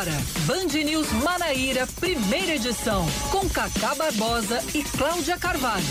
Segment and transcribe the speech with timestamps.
[0.00, 0.12] agora,
[0.46, 5.84] Band News Manaíra, primeira edição, com Cacá Barbosa e Cláudia Carvalho.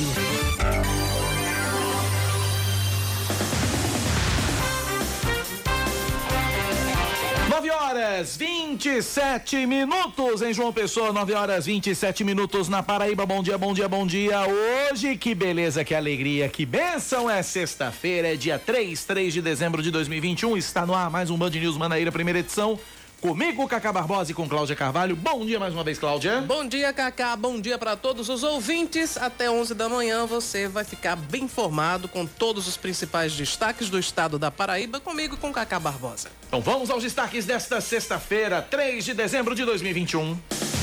[7.50, 13.26] 9 horas 27 minutos em João Pessoa, 9 horas 27 minutos na Paraíba.
[13.28, 14.40] Bom dia, bom dia, bom dia.
[14.48, 17.30] Hoje, que beleza, que alegria, que bênção.
[17.30, 20.58] É sexta-feira, é dia 3, 3 de dezembro de 2021.
[20.58, 22.80] Está no ar mais um Band News Manaíra, primeira edição.
[23.22, 25.14] Comigo, Cacá Barbosa e com Cláudia Carvalho.
[25.14, 26.40] Bom dia mais uma vez, Cláudia.
[26.42, 27.36] Bom dia, Cacá.
[27.36, 29.18] Bom dia para todos os ouvintes.
[29.18, 34.00] Até 11 da manhã você vai ficar bem informado com todos os principais destaques do
[34.00, 36.30] estado da Paraíba, comigo com Cacá Barbosa.
[36.48, 40.79] Então vamos aos destaques desta sexta-feira, 3 de dezembro de 2021.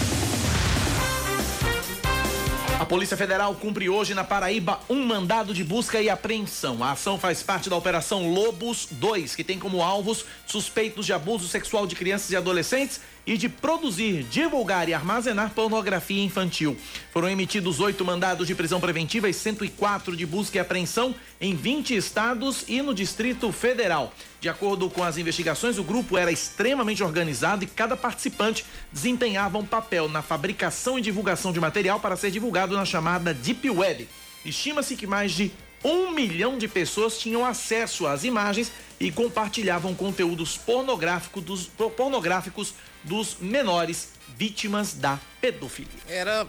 [2.78, 6.84] A Polícia Federal cumpre hoje na Paraíba um mandado de busca e apreensão.
[6.84, 11.48] A ação faz parte da Operação Lobos 2, que tem como alvos suspeitos de abuso
[11.48, 16.76] sexual de crianças e adolescentes e de produzir, divulgar e armazenar pornografia infantil.
[17.12, 21.96] Foram emitidos oito mandados de prisão preventiva e 104 de busca e apreensão em 20
[21.96, 24.14] estados e no Distrito Federal.
[24.40, 29.66] De acordo com as investigações, o grupo era extremamente organizado e cada participante desempenhava um
[29.66, 34.08] papel na fabricação e divulgação de material para ser divulgado na chamada Deep Web.
[34.44, 35.50] Estima-se que mais de
[35.84, 42.74] um milhão de pessoas tinham acesso às imagens e compartilhavam conteúdos pornográfico dos, pornográficos
[43.06, 45.18] dos menores vítimas da
[45.52, 46.00] pedofilia.
[46.08, 46.46] Era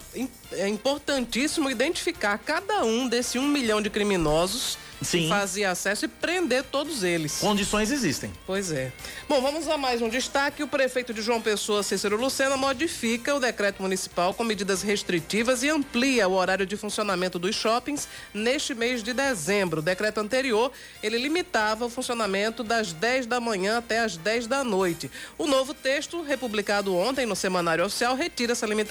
[0.51, 5.29] é importantíssimo identificar cada um desse um milhão de criminosos Sim.
[5.29, 7.37] fazia acesso e prender todos eles.
[7.39, 8.31] Condições existem.
[8.47, 8.91] Pois é.
[9.29, 10.63] Bom, vamos a mais um destaque.
[10.63, 15.69] O prefeito de João Pessoa, Cícero Lucena, modifica o decreto municipal com medidas restritivas e
[15.69, 19.81] amplia o horário de funcionamento dos shoppings neste mês de dezembro.
[19.81, 20.71] O decreto anterior,
[21.03, 25.11] ele limitava o funcionamento das 10 da manhã até as 10 da noite.
[25.37, 28.86] O novo texto, republicado ontem no Semanário Oficial, retira essa limitação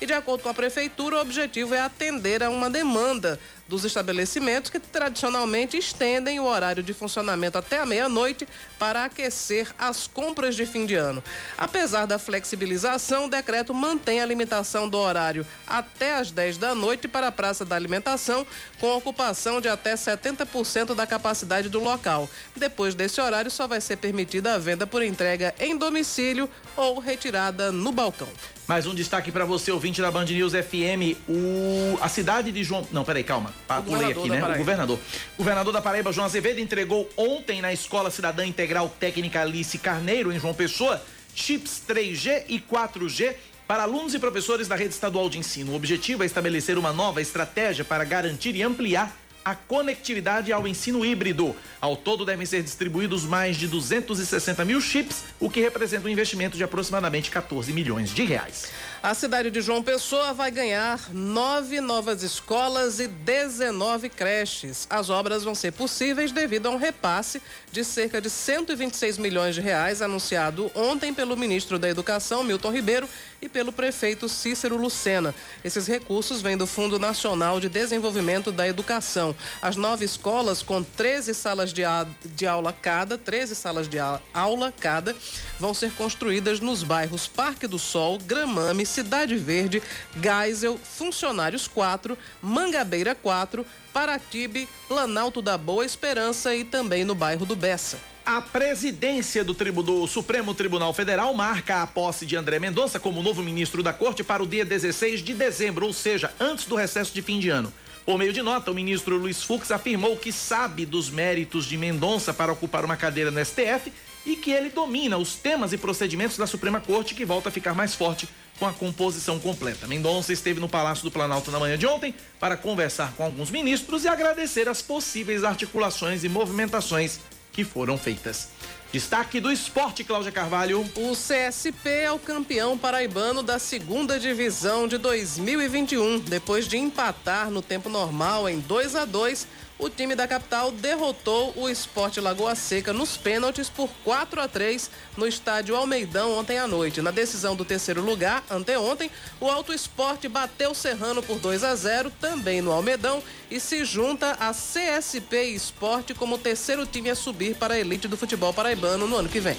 [0.00, 3.38] e, de acordo com a prefeitura, o objetivo é atender a uma demanda
[3.70, 8.46] dos estabelecimentos que tradicionalmente estendem o horário de funcionamento até a meia-noite
[8.80, 11.22] para aquecer as compras de fim de ano.
[11.56, 17.06] Apesar da flexibilização, o decreto mantém a limitação do horário até às 10 da noite
[17.06, 18.44] para a praça da alimentação,
[18.80, 22.28] com ocupação de até 70% da capacidade do local.
[22.56, 27.70] Depois desse horário, só vai ser permitida a venda por entrega em domicílio ou retirada
[27.70, 28.28] no balcão.
[28.66, 31.18] Mais um destaque para você, ouvinte da Band News FM.
[31.28, 32.86] O, a cidade de João.
[32.92, 33.52] Não, peraí, calma.
[33.84, 34.54] Pulei aqui, né?
[34.54, 34.98] O governador.
[35.34, 40.32] O governador da Paraíba, João Azevedo, entregou ontem na Escola Cidadã Integral Técnica Alice Carneiro,
[40.32, 41.02] em João Pessoa,
[41.34, 43.34] chips 3G e 4G
[43.66, 45.72] para alunos e professores da rede estadual de ensino.
[45.72, 51.04] O objetivo é estabelecer uma nova estratégia para garantir e ampliar a conectividade ao ensino
[51.04, 51.54] híbrido.
[51.80, 56.56] Ao todo devem ser distribuídos mais de 260 mil chips, o que representa um investimento
[56.56, 58.70] de aproximadamente 14 milhões de reais.
[59.02, 64.86] A cidade de João Pessoa vai ganhar nove novas escolas e 19 creches.
[64.90, 67.40] As obras vão ser possíveis devido a um repasse
[67.72, 73.08] de cerca de 126 milhões de reais anunciado ontem pelo ministro da Educação, Milton Ribeiro,
[73.42, 75.34] e pelo prefeito Cícero Lucena.
[75.64, 79.34] Esses recursos vêm do Fundo Nacional de Desenvolvimento da Educação.
[79.62, 84.20] As nove escolas, com 13 salas de, a, de aula cada, 13 salas de a,
[84.34, 85.16] aula cada,
[85.58, 89.82] vão ser construídas nos bairros Parque do Sol, Gramame, Cidade Verde,
[90.20, 97.56] Geisel, Funcionários 4, Mangabeira 4, Paratibe, Planalto da Boa Esperança e também no bairro do
[97.56, 97.98] Bessa.
[98.24, 103.22] A presidência do, tribu, do, Supremo Tribunal Federal marca a posse de André Mendonça como
[103.22, 107.12] novo ministro da Corte para o dia 16 de dezembro, ou seja, antes do recesso
[107.12, 107.72] de fim de ano.
[108.04, 112.32] Por meio de nota, o ministro Luiz Fux afirmou que sabe dos méritos de Mendonça
[112.32, 113.92] para ocupar uma cadeira no STF
[114.24, 117.74] e que ele domina os temas e procedimentos da Suprema Corte, que volta a ficar
[117.74, 119.86] mais forte com a composição completa.
[119.86, 124.04] Mendonça esteve no Palácio do Planalto na manhã de ontem para conversar com alguns ministros
[124.04, 127.18] e agradecer as possíveis articulações e movimentações
[127.52, 128.48] que foram feitas.
[128.92, 130.80] Destaque do esporte, Cláudia Carvalho.
[130.96, 136.18] O CSP é o campeão paraibano da segunda divisão de 2021.
[136.18, 139.46] Depois de empatar no tempo normal em 2 a 2
[139.80, 144.90] o time da capital derrotou o Esporte Lagoa Seca nos pênaltis por 4 a 3
[145.16, 147.00] no estádio Almeidão ontem à noite.
[147.00, 149.10] Na decisão do terceiro lugar, anteontem,
[149.40, 153.84] o Alto Esporte bateu o Serrano por 2 a 0 também no Almeidão e se
[153.84, 158.52] junta a CSP Esporte como o terceiro time a subir para a elite do futebol
[158.52, 159.56] paraibano no ano que vem.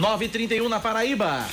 [0.00, 1.46] 9h31 na Paraíba.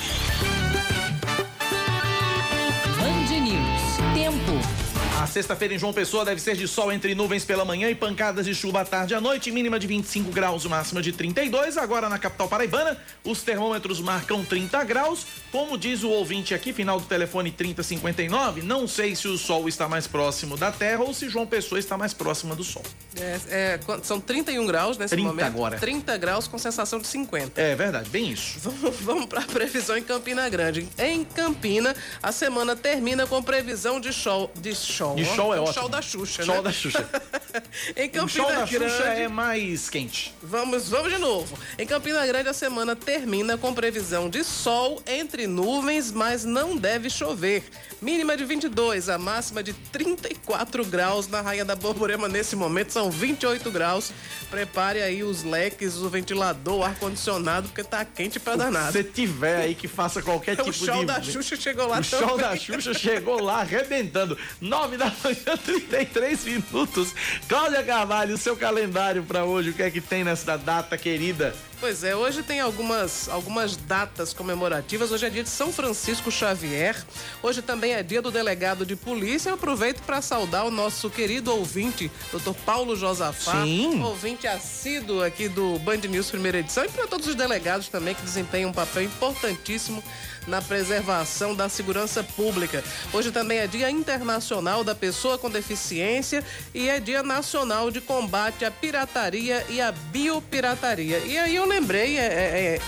[2.98, 4.14] Band News.
[4.14, 4.81] Tempo.
[5.20, 8.44] A sexta-feira em João Pessoa deve ser de sol entre nuvens pela manhã e pancadas
[8.44, 11.76] de chuva à tarde e à noite, mínima de 25 graus, máxima de 32.
[11.76, 15.24] Agora na capital paraibana, os termômetros marcam 30 graus.
[15.52, 19.88] Como diz o ouvinte aqui, final do telefone 3059, não sei se o sol está
[19.88, 22.82] mais próximo da Terra ou se João Pessoa está mais próxima do sol.
[23.20, 25.46] É, é, são 31 graus nesse 30 momento.
[25.46, 25.78] agora.
[25.78, 27.60] 30 graus com sensação de 50.
[27.60, 28.58] É verdade, bem isso.
[28.82, 30.88] Vamos, vamos para a previsão em Campina Grande.
[30.98, 34.50] Em Campina, a semana termina com previsão de show.
[34.60, 35.14] De show.
[35.16, 35.74] De show é ótimo.
[35.74, 36.62] Show da Xuxa, Show né?
[36.62, 37.08] da Xuxa.
[37.96, 38.90] em o Campina show da Grande.
[38.92, 40.34] Xuxa é mais quente.
[40.42, 41.58] Vamos, vamos de novo.
[41.78, 47.10] Em Campina Grande, a semana termina com previsão de sol entre nuvens, mas não deve
[47.10, 47.64] chover.
[48.00, 53.10] Mínima de 22, a máxima de 34 graus na Rainha da Borborema nesse momento, são
[53.10, 54.12] 28 graus.
[54.50, 58.90] Prepare aí os leques, o ventilador, o ar-condicionado, porque tá quente pra danar.
[58.92, 60.78] Se tiver aí que faça qualquer tipo O de...
[60.84, 62.28] show da Xuxa chegou lá O também.
[62.28, 64.36] show da Xuxa chegou lá arrebentando.
[64.60, 67.14] 9 da manhã, 33 minutos.
[67.48, 71.54] Cláudia Carvalho, o seu calendário para hoje, o que é que tem nessa data querida?
[71.82, 75.10] Pois é, hoje tem algumas, algumas datas comemorativas.
[75.10, 76.96] Hoje é dia de São Francisco Xavier.
[77.42, 79.50] Hoje também é dia do delegado de polícia.
[79.50, 82.54] Eu aproveito para saudar o nosso querido ouvinte, Dr.
[82.64, 83.64] Paulo Josafá.
[83.64, 84.00] Sim.
[84.00, 86.84] Ouvinte assíduo aqui do Band News Primeira Edição.
[86.84, 90.04] E para todos os delegados também que desempenham um papel importantíssimo
[90.46, 92.82] na preservação da segurança pública.
[93.12, 96.44] Hoje também é Dia Internacional da Pessoa com Deficiência
[96.74, 101.18] e é Dia Nacional de Combate à Pirataria e à Biopirataria.
[101.18, 102.80] E aí eu lembrei, é, é, é,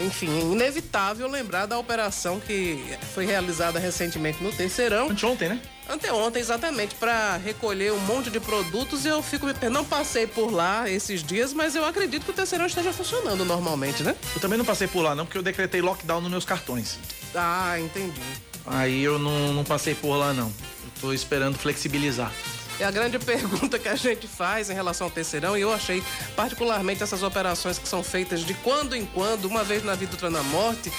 [0.00, 2.82] enfim, é inevitável lembrar da operação que
[3.14, 5.10] foi realizada recentemente no Terceirão.
[5.10, 5.60] Anteontem, né?
[5.88, 10.50] Anteontem, exatamente, para recolher um monte de produtos e eu fico me Não passei por
[10.50, 14.14] lá esses dias, mas eu acredito que o terceirão esteja funcionando normalmente, né?
[14.34, 16.98] Eu também não passei por lá, não, porque eu decretei lockdown nos meus cartões.
[17.34, 18.20] Ah, entendi.
[18.64, 20.46] Aí eu não, não passei por lá, não.
[20.46, 22.32] Eu tô esperando flexibilizar.
[22.82, 26.02] É a grande pergunta que a gente faz em relação ao terceirão, e eu achei
[26.34, 30.28] particularmente essas operações que são feitas de quando em quando, uma vez na vida, outra
[30.30, 30.92] na morte,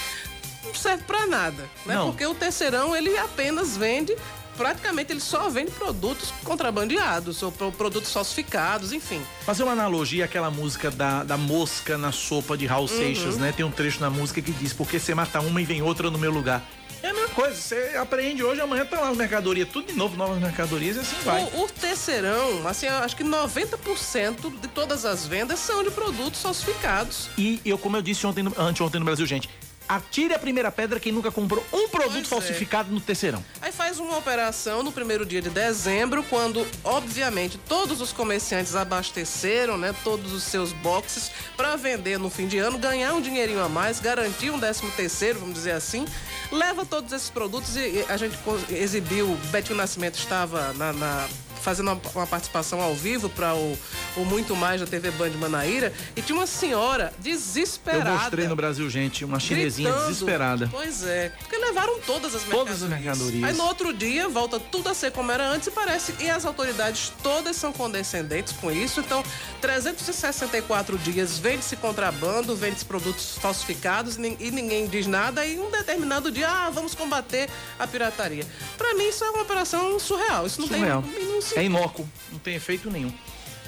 [0.64, 1.96] não serve para nada, né?
[1.96, 2.08] Não.
[2.12, 4.16] Porque o terceirão, ele apenas vende
[4.56, 9.20] praticamente ele só vende produtos contrabandeados ou pro- produtos falsificados, enfim.
[9.44, 13.52] Fazer uma analogia àquela música da, da mosca na sopa de Raul Seixas, né?
[13.52, 16.20] Tem um trecho na música que diz: Porque você mata uma e vem outra no
[16.20, 16.62] meu lugar.
[17.04, 20.16] É a mesma coisa, você apreende hoje, amanhã tá lá as mercadorias, tudo de novo,
[20.16, 21.44] novas mercadorias e assim vai.
[21.44, 26.42] O, o terceirão, assim, eu acho que 90% de todas as vendas são de produtos
[26.42, 27.30] falsificados.
[27.38, 29.50] E eu, como eu disse ontem, anteontem no Brasil, gente,
[29.88, 32.30] atire a primeira pedra quem nunca comprou um produto Pois é.
[32.30, 33.44] falsificado no terceirão.
[33.62, 39.78] Aí faz uma operação no primeiro dia de dezembro, quando, obviamente, todos os comerciantes abasteceram,
[39.78, 43.70] né, todos os seus boxes para vender no fim de ano, ganhar um dinheirinho a
[43.70, 46.06] mais, garantir um décimo terceiro, vamos dizer assim.
[46.52, 48.38] Leva todos esses produtos e, a gente
[48.70, 51.28] exibiu, Betinho Nascimento estava na- na
[51.64, 53.78] fazendo uma, uma participação ao vivo para o,
[54.18, 58.12] o Muito Mais da TV Band Manaíra e tinha uma senhora Eu desesperada.
[58.12, 60.08] mostrei no Brasil, gente, uma chinesinha gritando.
[60.10, 60.68] desesperada.
[60.72, 62.54] Pois é, porque levaram todas as mercadorias.
[62.80, 63.44] Todas as mercadorias.
[63.50, 66.46] Aí no outro dia volta tudo a ser como era antes e parece e as
[66.46, 69.00] autoridades todas são condescendentes com isso.
[69.00, 69.24] Então,
[69.62, 76.32] 364 dias vende-se contrabando, vende-se produtos falsificados e nin- ninguém diz nada e um determinado
[76.32, 77.50] dia, ah, vamos combater
[77.80, 78.46] a pirataria.
[78.78, 80.46] Pra mim isso é uma operação surreal.
[80.46, 81.02] Isso não Surreal.
[81.02, 83.12] tem não É inócuo, não tem efeito nenhum.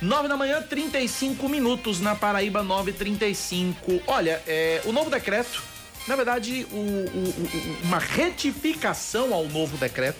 [0.01, 4.01] 9 da manhã, 35 minutos na Paraíba 935.
[4.07, 5.63] Olha, é, o novo decreto,
[6.07, 10.19] na verdade, o- o- o- uma retificação ao novo decreto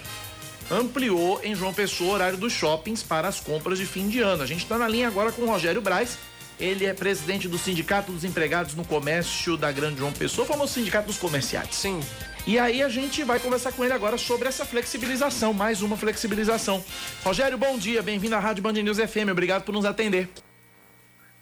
[0.72, 4.41] ampliou em João Pessoa o horário dos shoppings para as compras de fim de ano.
[4.43, 6.17] A gente está na linha agora com o Rogério Braz.
[6.57, 11.07] Ele é presidente do Sindicato dos Empregados no Comércio da Grande João Pessoa, famoso Sindicato
[11.07, 11.77] dos Comerciantes.
[11.77, 12.00] Sim.
[12.47, 16.83] E aí a gente vai conversar com ele agora sobre essa flexibilização, mais uma flexibilização.
[17.23, 20.29] Rogério, bom dia, bem-vindo à Rádio Band News FM, obrigado por nos atender.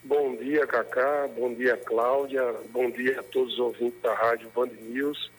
[0.01, 1.27] Bom dia, Cacá.
[1.36, 2.55] Bom dia, Cláudia.
[2.69, 5.29] Bom dia a todos os ouvintes da Rádio Band News.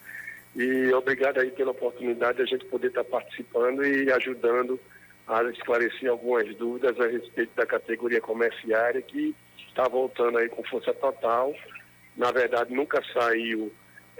[0.55, 4.79] E obrigado aí pela oportunidade de a gente poder estar participando e ajudando
[5.27, 9.35] a esclarecer algumas dúvidas a respeito da categoria comerciária que
[9.67, 11.55] está voltando aí com força total.
[12.15, 13.71] Na verdade, nunca saiu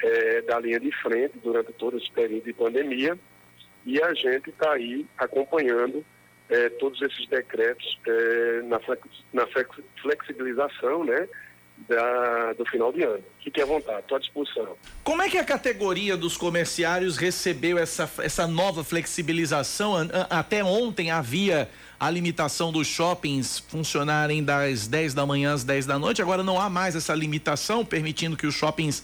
[0.01, 3.17] eh, da linha de frente durante todo esse período de pandemia.
[3.85, 6.03] E a gente está aí acompanhando
[6.49, 11.27] eh, todos esses decretos eh, na, flex- na flex- flexibilização né,
[11.87, 13.23] da- do final de ano.
[13.43, 14.75] Fique à vontade, estou à disposição.
[15.03, 19.93] Como é que a categoria dos comerciários recebeu essa, essa nova flexibilização?
[20.29, 25.97] Até ontem havia a limitação dos shoppings funcionarem das 10 da manhã às 10 da
[25.99, 29.03] noite, agora não há mais essa limitação, permitindo que os shoppings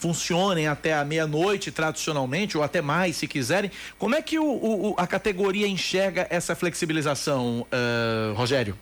[0.00, 3.70] funcionem até a meia-noite, tradicionalmente, ou até mais, se quiserem.
[3.98, 8.74] Como é que o, o, a categoria enxerga essa flexibilização, uh, Rogério?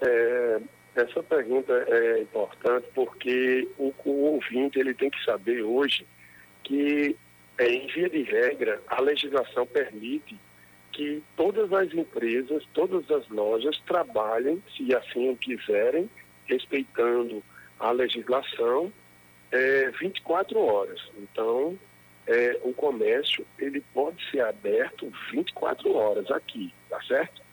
[0.00, 0.60] É,
[0.96, 6.04] essa pergunta é importante porque o, o, ouvinte ele tem que saber hoje
[6.64, 7.14] que,
[7.56, 10.36] é, em via de regra, a legislação permite
[10.90, 16.10] que todas as empresas, todas as lojas trabalhem, se assim o quiserem,
[16.46, 17.44] respeitando
[17.78, 18.92] a legislação,
[19.52, 21.00] é, 24 horas.
[21.18, 21.78] Então,
[22.26, 27.46] é, o comércio ele pode ser aberto 24 horas aqui, tá certo?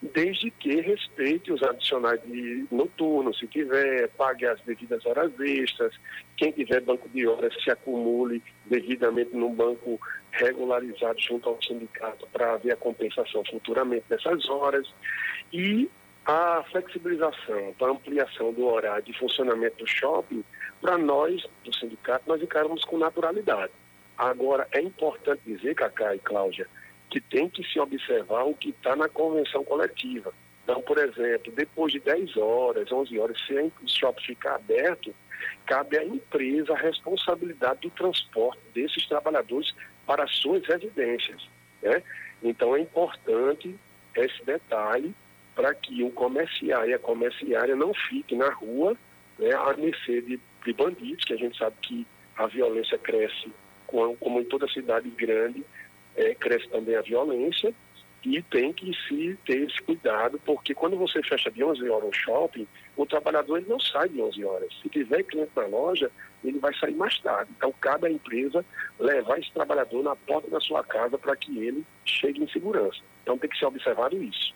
[0.00, 5.94] Desde que respeite os adicionais de noturno, se tiver, pague as devidas horas extras,
[6.36, 9.98] quem tiver banco de horas se acumule devidamente no banco
[10.30, 14.92] regularizado junto ao sindicato para haver a compensação futuramente dessas horas.
[15.52, 15.88] E
[16.26, 20.42] a flexibilização, a ampliação do horário de funcionamento do shopping,
[20.80, 23.72] para nós, do sindicato, nós encaramos com naturalidade.
[24.16, 26.66] Agora, é importante dizer, Cacá e Cláudia,
[27.10, 30.32] que tem que se observar o que está na convenção coletiva.
[30.62, 35.14] Então, por exemplo, depois de 10 horas, 11 horas, se o shopping ficar aberto,
[35.66, 39.74] cabe à empresa a responsabilidade do transporte desses trabalhadores
[40.06, 41.46] para suas residências.
[41.82, 42.02] Né?
[42.42, 43.74] Então, é importante
[44.16, 45.14] esse detalhe
[45.54, 48.96] para que o comerciário e a comerciária não fiquem na rua
[49.38, 52.06] né, a mercê de, de bandidos, que a gente sabe que
[52.36, 53.50] a violência cresce
[53.86, 55.64] como em toda cidade grande,
[56.16, 57.72] é, cresce também a violência
[58.24, 62.12] e tem que se ter esse cuidado, porque quando você fecha de 11 horas o
[62.12, 64.68] shopping, o trabalhador ele não sai de 11 horas.
[64.80, 66.10] Se tiver cliente na loja,
[66.42, 67.50] ele vai sair mais tarde.
[67.56, 68.64] Então, cada empresa
[68.98, 72.98] levar esse trabalhador na porta da sua casa para que ele chegue em segurança.
[73.22, 74.54] Então, tem que ser observado isso.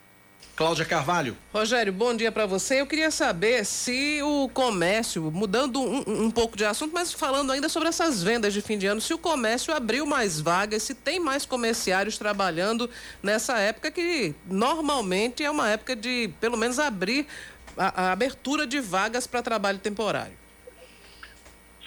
[0.58, 1.36] Cláudia Carvalho.
[1.52, 2.80] Rogério, bom dia para você.
[2.80, 7.68] Eu queria saber se o comércio, mudando um, um, pouco de assunto, mas falando ainda
[7.68, 11.20] sobre essas vendas de fim de ano, se o comércio abriu mais vagas, se tem
[11.20, 12.90] mais comerciários trabalhando
[13.22, 17.24] nessa época que normalmente é uma época de, pelo menos, abrir
[17.76, 20.36] a, a abertura de vagas para trabalho temporário.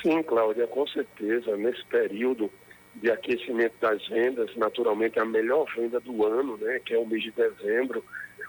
[0.02, 1.58] Sim, Cláudia, com certeza.
[1.58, 2.50] Nesse período
[2.96, 7.24] de aquecimento das vendas, naturalmente a melhor venda do ano, né, que é o mês
[7.24, 8.04] de dezembro,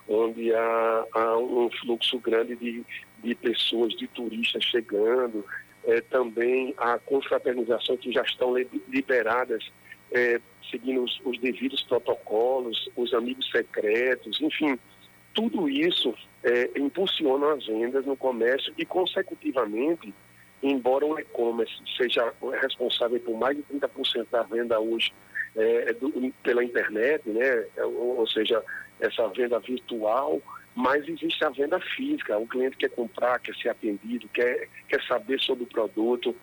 [0.09, 2.85] onde há, há um fluxo grande de,
[3.23, 5.44] de pessoas, de turistas chegando,
[5.85, 8.54] é, também a confraternização que já estão
[8.88, 9.71] liberadas,
[10.12, 10.40] é,
[10.71, 14.78] seguindo os, os, devidos protocolos, os amigos secretos, enfim,
[15.35, 20.12] tudo isso é, impulsiona as vendas no comércio e, consecutivamente,
[20.62, 25.12] embora o e-commerce seja responsável por mais de 30% da venda hoje
[25.56, 28.62] é, do, pela internet, né, ou, ou seja,
[29.02, 30.40] essa venda virtual,
[30.75, 32.38] mas existe a venda física.
[32.38, 36.35] O cliente quer comprar, quer ser atendido, quer, quer saber sobre o produto.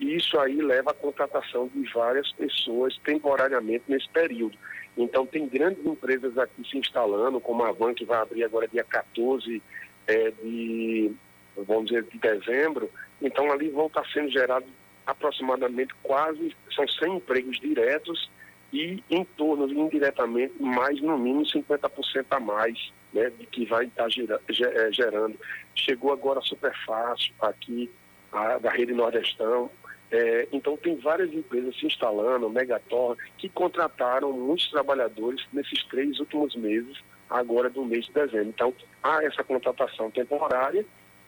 [0.00, 4.56] E isso aí leva à contratação de várias pessoas temporariamente nesse período.
[4.96, 8.82] Então, tem grandes empresas aqui se instalando, como a Van, que vai abrir agora dia
[8.82, 9.62] 14
[10.08, 11.12] é, de,
[11.56, 12.90] vamos dizer, de dezembro.
[13.22, 14.68] Então, ali vão estar sendo gerados
[15.06, 18.28] aproximadamente quase, são 100 empregos diretos
[18.72, 24.06] e em torno, indiretamente, mais no mínimo 50% a mais né, de que vai estar
[24.06, 25.38] é, gerando.
[25.74, 27.90] Chegou agora super fácil aqui
[28.32, 29.70] a, da rede Nordestão.
[30.10, 36.54] É, então tem várias empresas se instalando, Megator, que contrataram muitos trabalhadores nesses três últimos
[36.54, 36.98] meses,
[37.28, 38.48] agora do mês de dezembro.
[38.48, 40.84] Então há essa contratação temporária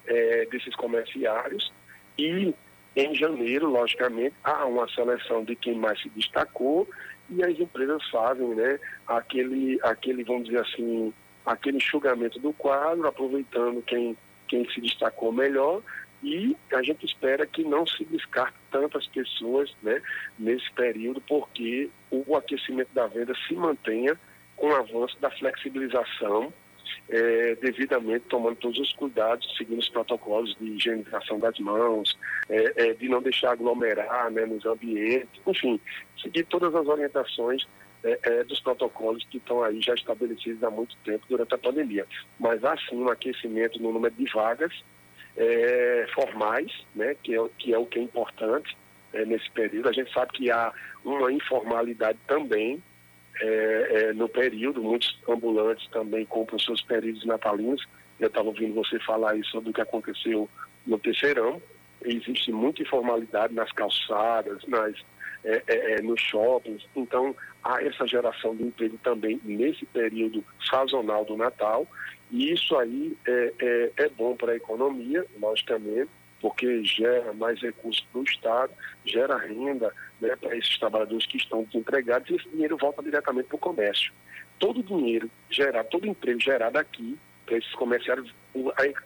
[0.06, 1.73] é, desses comerciários
[2.18, 2.54] e
[2.97, 6.88] em janeiro, logicamente, há uma seleção de quem mais se destacou
[7.30, 11.12] e as empresas fazem né, aquele, aquele, vamos dizer assim,
[11.44, 14.16] aquele enxugamento do quadro, aproveitando quem,
[14.49, 15.82] quem se destacou melhor
[16.22, 20.02] e a gente espera que não se descarte tantas pessoas né,
[20.38, 24.18] nesse período, porque o aquecimento da venda se mantenha
[24.56, 26.52] com o avanço da flexibilização
[27.09, 32.16] é, devidamente tomando todos os cuidados, seguindo os protocolos de higienização das mãos,
[32.49, 35.80] é, é, de não deixar aglomerar né, nos ambientes, enfim,
[36.20, 37.66] seguir todas as orientações
[38.02, 42.06] é, é, dos protocolos que estão aí já estabelecidos há muito tempo durante a pandemia.
[42.38, 44.73] Mas há sim um aquecimento no número de vagas
[46.14, 48.76] formais, né, que, é, que é o que é importante
[49.26, 49.88] nesse período.
[49.88, 50.73] A gente sabe que há
[51.04, 52.82] uma informalidade também,
[53.40, 57.87] é, é, no período, muitos ambulantes também compram seus períodos natalinos.
[58.18, 60.49] Eu estava ouvindo você falar aí sobre o que aconteceu
[60.87, 61.61] no terceirão.
[62.04, 64.94] Existe muita informalidade nas calçadas, nas,
[65.44, 66.87] é, é, é nos shoppings.
[66.94, 71.87] Então, há essa geração de emprego também nesse período sazonal do Natal.
[72.30, 78.04] E isso aí é, é, é bom para a economia, logicamente, porque gera mais recursos
[78.11, 78.73] para o Estado,
[79.04, 83.56] gera renda né, para esses trabalhadores que estão desempregados e esse dinheiro volta diretamente para
[83.56, 84.12] o comércio.
[84.59, 88.32] Todo dinheiro gerado, todo emprego gerado aqui, para esses comerciários,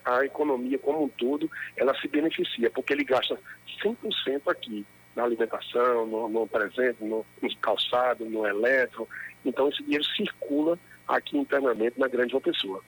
[0.03, 3.39] a, a, economia como um todo, ela se beneficia, porque ele gasta
[3.83, 9.07] 100% aqui na alimentação, no, no presente, no, no calçado, no eletro.
[9.43, 10.77] Então, esse dinheiro circula
[11.07, 12.83] aqui internamente na Grande Pessoa.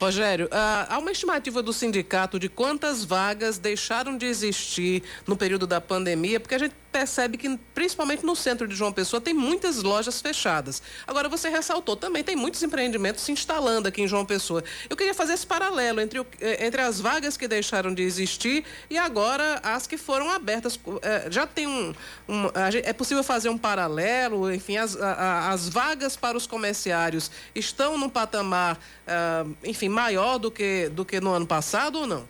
[0.00, 5.80] Rogério, há uma estimativa do sindicato de quantas vagas deixaram de existir no período da
[5.80, 10.20] pandemia, porque a gente percebe que, principalmente no centro de João Pessoa, tem muitas lojas
[10.20, 10.82] fechadas.
[11.06, 14.64] Agora, você ressaltou também, tem muitos empreendimentos se instalando aqui em João Pessoa.
[14.88, 18.96] Eu queria fazer esse paralelo entre, eh, entre as vagas que deixaram de existir e
[18.96, 20.78] agora as que foram abertas.
[21.02, 21.94] Eh, já tem um.
[22.28, 22.46] um
[22.82, 28.78] é possível fazer um paralelo, enfim, as, as vagas para os comerciários estão num patamar,
[29.06, 29.44] ah,
[29.88, 32.26] enfim, maior do que, do que no ano passado ou não?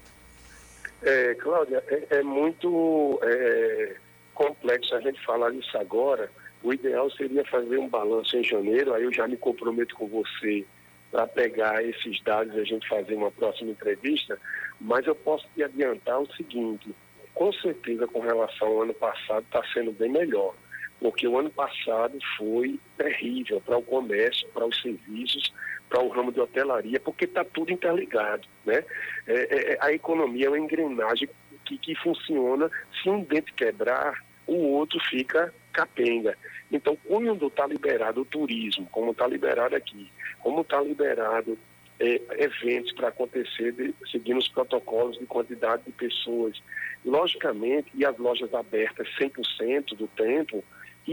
[1.02, 3.18] É, Cláudia, é, é muito.
[3.22, 3.96] É
[4.38, 6.30] complexo a gente falar isso agora.
[6.62, 10.64] O ideal seria fazer um balanço em janeiro, aí eu já me comprometo com você
[11.10, 14.38] para pegar esses dados e a gente fazer uma próxima entrevista,
[14.80, 16.94] mas eu posso te adiantar o seguinte,
[17.34, 20.54] com certeza com relação ao ano passado está sendo bem melhor,
[21.00, 25.52] porque o ano passado foi terrível para o comércio, para os serviços,
[25.88, 28.46] para o ramo de hotelaria, porque está tudo interligado.
[28.64, 28.84] Né?
[29.26, 31.28] É, é, é, a economia é uma engrenagem
[31.64, 32.70] que, que funciona,
[33.02, 36.36] se um dente quebrar, o outro fica capenga.
[36.72, 41.56] Então, quando está liberado o turismo, como está liberado aqui, como está liberado
[42.00, 46.60] é, eventos para acontecer de, seguindo os protocolos de quantidade de pessoas,
[47.04, 50.64] logicamente, e as lojas abertas 100% do tempo,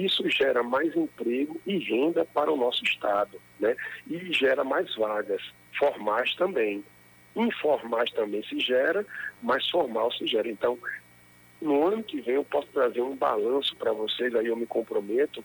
[0.04, 3.76] isso gera mais emprego e renda para o nosso Estado, né?
[4.10, 5.42] E gera mais vagas,
[5.78, 6.84] formais também.
[7.36, 9.06] Informais também se gera,
[9.42, 10.50] mas formal se gera.
[10.50, 10.78] Então,
[11.62, 15.44] no ano que vem eu posso trazer um balanço para vocês, aí eu me comprometo,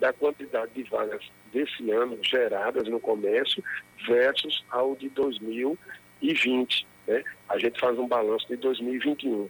[0.00, 1.22] da quantidade de vagas
[1.52, 3.62] desse ano geradas no comércio
[4.06, 6.86] versus ao de 2020.
[7.06, 7.22] Né?
[7.48, 9.48] A gente faz um balanço de 2021.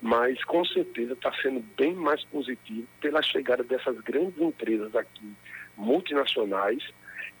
[0.00, 5.32] Mas com certeza está sendo bem mais positivo pela chegada dessas grandes empresas aqui,
[5.76, 6.82] multinacionais.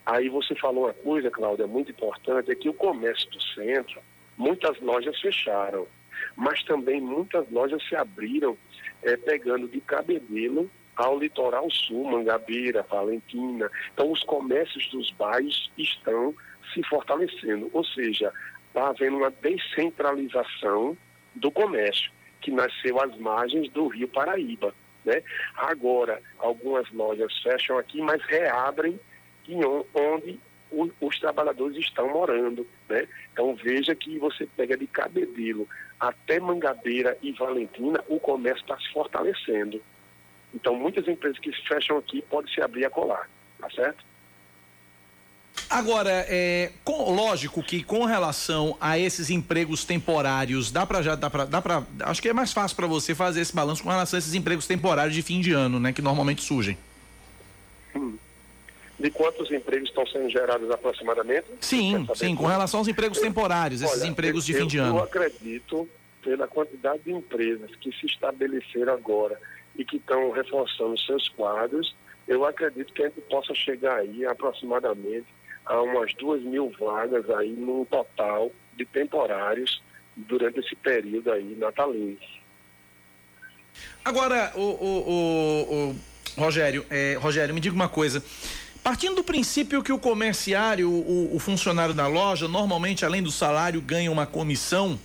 [0.04, 4.00] Aí você falou uma coisa, Cláudia, muito importante, é que o comércio do centro,
[4.36, 5.86] muitas lojas fecharam
[6.36, 8.56] mas também muitas lojas se abriram
[9.02, 13.70] é, pegando de Cabedelo ao litoral sul, Mangabeira, Valentina.
[13.92, 16.34] Então, os comércios dos bairros estão
[16.74, 18.32] se fortalecendo, ou seja,
[18.68, 20.96] está havendo uma descentralização
[21.34, 24.74] do comércio, que nasceu às margens do Rio Paraíba.
[25.04, 25.22] Né?
[25.56, 28.98] Agora, algumas lojas fecham aqui, mas reabrem
[29.94, 30.38] onde
[31.00, 32.66] os trabalhadores estão morando.
[32.88, 33.06] Né?
[33.32, 38.90] Então veja que você pega de Cabedelo até Mangabeira e Valentina, o comércio está se
[38.92, 39.82] fortalecendo.
[40.54, 44.04] Então muitas empresas que fecham aqui podem se abrir a colar, tá certo?
[45.70, 51.30] Agora, é, com, lógico que com relação a esses empregos temporários, dá para já, dá
[51.30, 54.16] para, dá para, acho que é mais fácil para você fazer esse balanço com relação
[54.16, 56.76] a esses empregos temporários de fim de ano, né, que normalmente surgem.
[57.94, 58.18] Hum
[59.00, 61.46] de quantos empregos estão sendo gerados aproximadamente?
[61.60, 64.98] Sim, sim, com relação aos empregos temporários, esses Olha, empregos de eu, fim de ano.
[64.98, 65.88] Eu acredito,
[66.22, 69.40] pela quantidade de empresas que se estabeleceram agora
[69.74, 71.96] e que estão reforçando seus quadros,
[72.28, 75.26] eu acredito que a gente possa chegar aí aproximadamente
[75.70, 79.80] a umas duas mil vagas aí no total de temporários
[80.16, 82.18] durante esse período aí natalino.
[84.04, 85.96] Agora, o, o, o,
[86.36, 88.22] o Rogério, é, Rogério, me diga uma coisa.
[88.82, 93.80] Partindo do princípio que o comerciário, o, o, funcionário da loja, normalmente, além do salário,
[93.80, 94.98] ganha uma comissão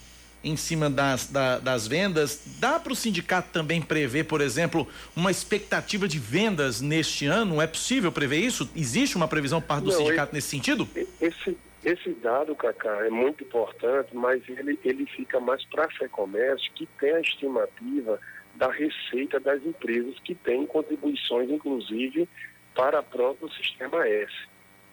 [0.46, 5.32] em cima das, da, das vendas, dá para o sindicato também prever, por exemplo, uma
[5.32, 7.62] expectativa de vendas neste ano?
[7.62, 8.70] É possível prever isso?
[8.76, 10.88] Existe uma previsão por parte do Não, sindicato esse, nesse sentido?
[11.20, 16.72] Esse, esse dado, Cacá, é muito importante, mas ele, ele fica mais para a Comércio,
[16.74, 18.20] que tem a estimativa
[18.56, 22.30] da receita das empresas que têm contribuições, inclusive,
[22.76, 24.32] para o próprio Sistema S.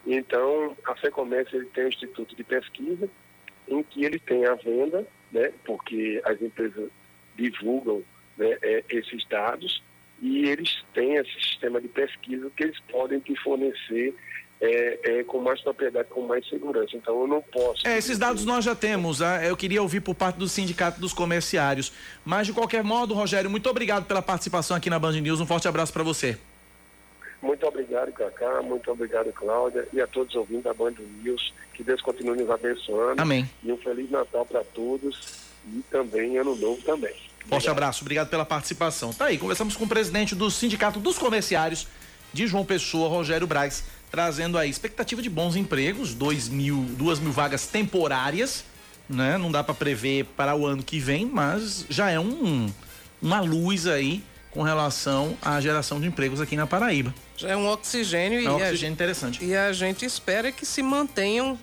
[0.06, 3.08] Então, a FEComércio ele tem um instituto de pesquisa
[3.68, 6.90] em que ele tem a venda, né, porque as empresas
[7.36, 8.02] divulgam
[8.36, 9.82] né, é, esses dados
[10.20, 14.14] e eles têm esse sistema de pesquisa que eles podem te fornecer
[14.60, 16.96] é, é, com mais propriedade, com mais segurança.
[16.96, 17.86] Então eu não posso.
[17.86, 19.20] É, esses dados nós já temos.
[19.20, 21.92] Ah, eu queria ouvir por parte do Sindicato dos Comerciários.
[22.24, 25.40] Mas de qualquer modo, Rogério, muito obrigado pela participação aqui na Band News.
[25.40, 26.38] Um forte abraço para você.
[27.42, 28.62] Muito obrigado, Cacá.
[28.62, 29.86] Muito obrigado, Cláudia.
[29.92, 31.52] E a todos ouvindo da Band News.
[31.74, 33.20] Que Deus continue nos abençoando.
[33.20, 33.48] Amém.
[33.64, 35.42] E um Feliz Natal para todos.
[35.66, 37.14] e também Ano Novo também.
[37.48, 39.12] Forte abraço, obrigado pela participação.
[39.12, 41.88] Tá aí, conversamos com o presidente do Sindicato dos Comerciários
[42.32, 47.32] de João Pessoa, Rogério Braz, trazendo aí expectativa de bons empregos, dois mil, duas mil
[47.32, 48.64] vagas temporárias,
[49.08, 49.36] né?
[49.36, 52.72] Não dá para prever para o ano que vem, mas já é um,
[53.20, 57.12] uma luz aí com relação à geração de empregos aqui na Paraíba.
[57.42, 59.44] Já é um oxigênio é e um a oxigênio interessante.
[59.44, 61.58] E a gente espera que se mantenham,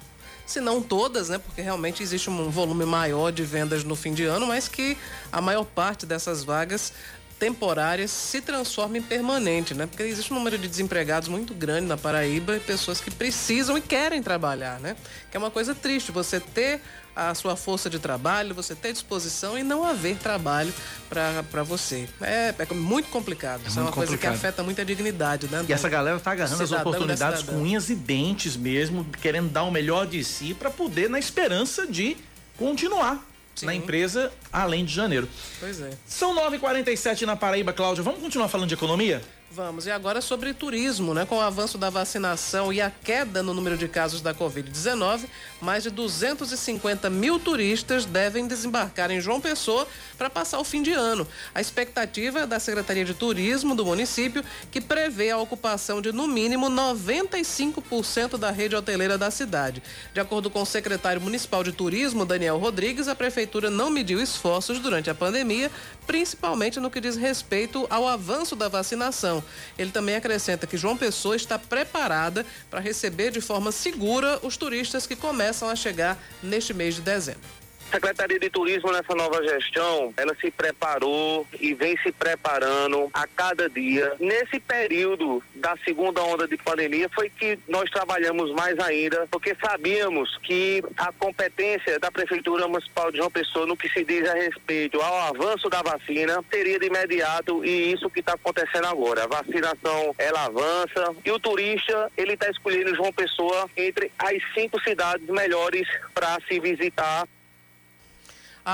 [0.45, 1.37] se não todas, né?
[1.37, 4.97] Porque realmente existe um volume maior de vendas no fim de ano, mas que
[5.31, 6.91] a maior parte dessas vagas
[7.39, 9.87] temporárias se transforme em permanente, né?
[9.87, 13.81] Porque existe um número de desempregados muito grande na Paraíba e pessoas que precisam e
[13.81, 14.97] querem trabalhar, né?
[15.31, 16.81] Que é uma coisa triste você ter
[17.19, 20.73] a sua força de trabalho, você ter disposição e não haver trabalho
[21.09, 22.07] para você.
[22.21, 23.61] É, é, muito complicado.
[23.65, 25.65] É Isso é uma coisa que afeta muito a dignidade, né?
[25.67, 29.71] E essa galera tá agarrando as oportunidades com unhas e dentes mesmo, querendo dar o
[29.71, 32.15] melhor de si para poder, na esperança de
[32.57, 33.65] continuar Sim.
[33.65, 35.27] na empresa além de janeiro.
[35.59, 35.91] Pois é.
[36.07, 38.03] São 9h47 na Paraíba, Cláudia.
[38.03, 39.21] Vamos continuar falando de economia?
[39.51, 41.25] Vamos, e agora sobre turismo, né?
[41.25, 45.25] Com o avanço da vacinação e a queda no número de casos da Covid-19,
[45.59, 49.87] mais de 250 mil turistas devem desembarcar em João Pessoa
[50.19, 51.27] para passar o fim de ano.
[51.53, 56.27] A expectativa é da Secretaria de Turismo do município, que prevê a ocupação de no
[56.27, 59.81] mínimo 95% da rede hoteleira da cidade.
[60.13, 64.77] De acordo com o secretário municipal de turismo, Daniel Rodrigues, a prefeitura não mediu esforços
[64.77, 65.71] durante a pandemia,
[66.05, 69.38] principalmente no que diz respeito ao avanço da vacinação.
[69.77, 75.05] Ele também acrescenta que João Pessoa está preparada para receber de forma segura os turistas
[75.05, 77.59] que começam a chegar neste mês de dezembro.
[77.91, 83.67] Secretaria de Turismo nessa nova gestão, ela se preparou e vem se preparando a cada
[83.67, 84.13] dia.
[84.19, 90.37] Nesse período da segunda onda de pandemia foi que nós trabalhamos mais ainda, porque sabíamos
[90.43, 95.01] que a competência da Prefeitura Municipal de João Pessoa no que se diz a respeito
[95.01, 99.23] ao avanço da vacina seria de imediato e isso que está acontecendo agora.
[99.23, 104.79] A vacinação ela avança e o turista ele está escolhendo João Pessoa entre as cinco
[104.81, 107.27] cidades melhores para se visitar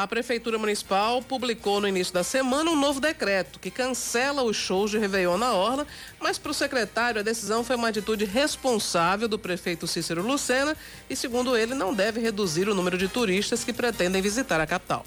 [0.02, 4.92] a Prefeitura Municipal publicou no início da semana um novo decreto que cancela os shows
[4.92, 5.88] de Réveillon na Orla,
[6.20, 10.76] mas para o secretário a decisão foi uma atitude responsável do prefeito Cícero Lucena
[11.10, 15.06] e, segundo ele, não deve reduzir o número de turistas que pretendem visitar a capital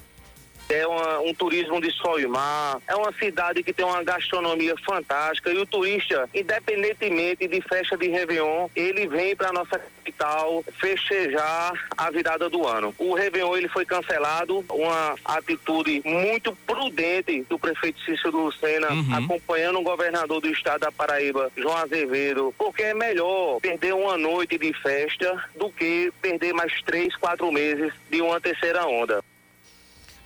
[0.69, 4.75] é uma, um turismo de sol e mar, é uma cidade que tem uma gastronomia
[4.85, 11.73] fantástica e o turista, independentemente de festa de Réveillon, ele vem para nossa capital festejar
[11.97, 12.93] a virada do ano.
[12.97, 19.15] O Réveillon ele foi cancelado, uma atitude muito prudente do prefeito Cícero Lucena, uhum.
[19.15, 24.57] acompanhando o governador do estado da Paraíba, João Azevedo, porque é melhor perder uma noite
[24.57, 29.23] de festa do que perder mais três, quatro meses de uma terceira onda.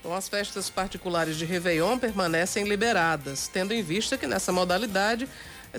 [0.04, 5.30] Então, as festas particulares de Réveillon permanecem liberadas, tendo em vista que nessa modalidade,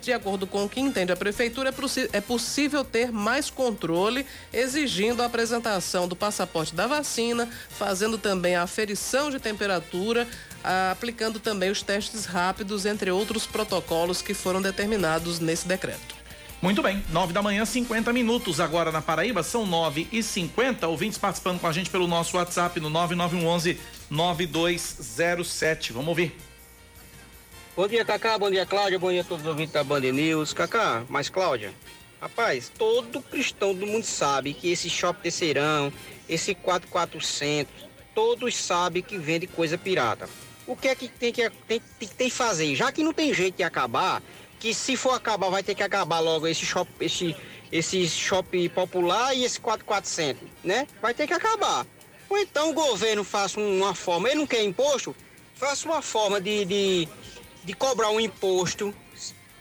[0.01, 5.23] de acordo com o que entende a Prefeitura, é, é possível ter mais controle, exigindo
[5.23, 10.27] a apresentação do passaporte da vacina, fazendo também a aferição de temperatura,
[10.91, 16.25] aplicando também os testes rápidos, entre outros protocolos que foram determinados nesse decreto.
[16.63, 20.89] Muito bem, nove da manhã, 50 minutos agora na Paraíba, são nove e cinquenta.
[20.89, 23.79] Ouvintes participando com a gente pelo nosso WhatsApp no 9911
[24.15, 25.93] 9207.
[25.93, 26.35] Vamos ouvir.
[27.77, 28.39] Bom dia, Cacá.
[28.39, 28.99] Bom dia, Cláudia.
[28.99, 30.53] Bom dia a todos os ouvintes da Band News.
[30.53, 31.75] Cacá, mas Cláudia,
[32.21, 35.93] rapaz, todo cristão do mundo sabe que esse shopping terceirão,
[36.29, 37.73] esse 4400,
[38.15, 40.29] todos sabem que vende coisa pirata.
[40.67, 42.77] O que é que tem que tem, tem, tem fazer?
[42.77, 44.23] Já que não tem jeito de acabar,
[44.61, 47.37] que se for acabar vai ter que acabar logo esse shopping, esse,
[47.73, 50.87] esse shopping popular e esse 4400, né?
[51.03, 51.85] Vai ter que acabar.
[52.29, 55.15] Ou então o governo faça uma forma, ele não quer imposto,
[55.55, 57.09] faça uma forma de, de,
[57.65, 58.95] de cobrar um imposto,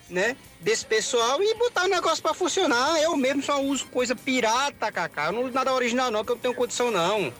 [0.10, 0.36] né?
[0.60, 3.02] Desse pessoal e botar o negócio para funcionar.
[3.02, 5.28] Eu mesmo só uso coisa pirata, Cacá.
[5.28, 7.34] Eu não uso nada original não, que eu não tenho condição não.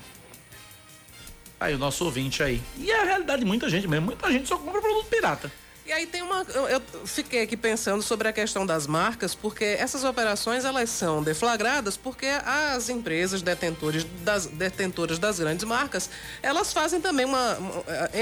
[1.60, 2.62] Aí o nosso ouvinte aí.
[2.78, 4.08] E é a realidade de muita gente mesmo.
[4.08, 5.50] Muita gente só compra produto pirata.
[5.86, 6.46] E aí tem uma.
[6.70, 11.98] Eu fiquei aqui pensando sobre a questão das marcas, porque essas operações elas são deflagradas
[11.98, 16.10] porque as empresas detentores das, detentoras das grandes marcas
[16.42, 17.58] elas fazem também uma.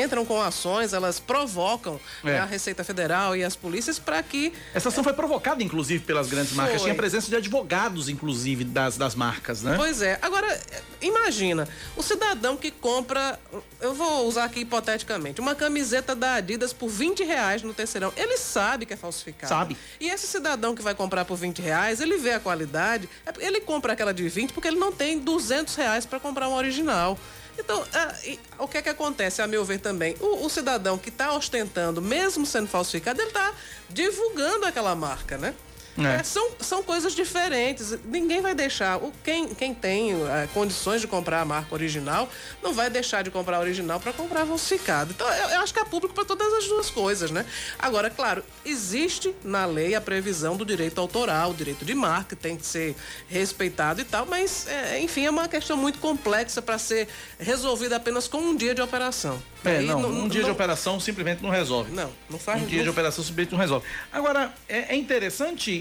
[0.04, 2.39] entram com ações, elas provocam é.
[2.39, 4.52] a Receita Federal e as polícias para que.
[4.74, 6.63] Essa ação foi provocada, inclusive, pelas grandes foi.
[6.63, 6.82] marcas.
[6.82, 9.76] Tinha presença de advogados, inclusive, das, das marcas, né?
[9.78, 10.17] Pois é.
[10.24, 10.60] Agora,
[11.00, 13.39] imagina, o cidadão que compra.
[13.80, 18.13] Eu vou usar aqui hipoteticamente, uma camiseta da Adidas por 20 reais reais no terceirão.
[18.15, 19.49] Ele sabe que é falsificado.
[19.49, 19.77] Sabe.
[19.99, 23.61] E esse cidadão que vai comprar por 20 reais, ele vê a qualidade, é ele
[23.61, 27.17] compra aquela de 20 porque ele não tem 200 reais para comprar uma original.
[27.57, 27.83] Então,
[28.23, 30.15] e o que é que acontece, a meu ver também?
[30.19, 33.53] O, o cidadão que está ostentando, mesmo sendo falsificado, ele está
[33.89, 35.53] divulgando aquela marca, né?
[35.97, 36.15] É.
[36.19, 37.97] É, são, são coisas diferentes.
[38.06, 38.97] Ninguém vai deixar.
[38.97, 42.30] O, quem, quem tem é, condições de comprar a marca original
[42.63, 45.12] não vai deixar de comprar a original para comprar falsificado.
[45.12, 47.45] Então, eu, eu acho que é público para todas as duas coisas, né?
[47.77, 52.56] Agora, claro, existe na lei a previsão do direito autoral, o direito de marca, tem
[52.56, 52.95] que ser
[53.27, 57.08] respeitado e tal, mas, é, enfim, é uma questão muito complexa para ser
[57.39, 59.41] resolvida apenas com um dia de operação.
[59.63, 61.91] É, Aí não, um dia não- de operação simplesmente não resolve.
[61.91, 63.86] Não, não faz Um dia não- de operação simplesmente não resolve.
[64.12, 64.95] Agora, é, é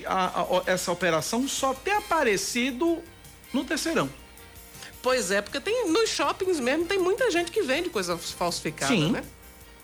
[0.06, 3.02] a- a- essa operação só ter aparecido
[3.52, 4.08] no terceirão.
[5.02, 9.12] Pois é, porque tem nos shoppings mesmo tem muita gente que vende coisa falsificada, Sim.
[9.12, 9.24] né?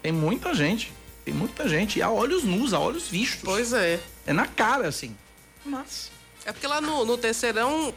[0.03, 0.93] Tem muita gente.
[1.25, 1.99] Tem muita gente.
[1.99, 3.41] E a olhos nus, a olhos vistos.
[3.43, 3.99] Pois é.
[4.27, 5.17] É na cara, assim.
[5.65, 6.11] Mas.
[6.45, 7.93] É porque lá no, no terceirão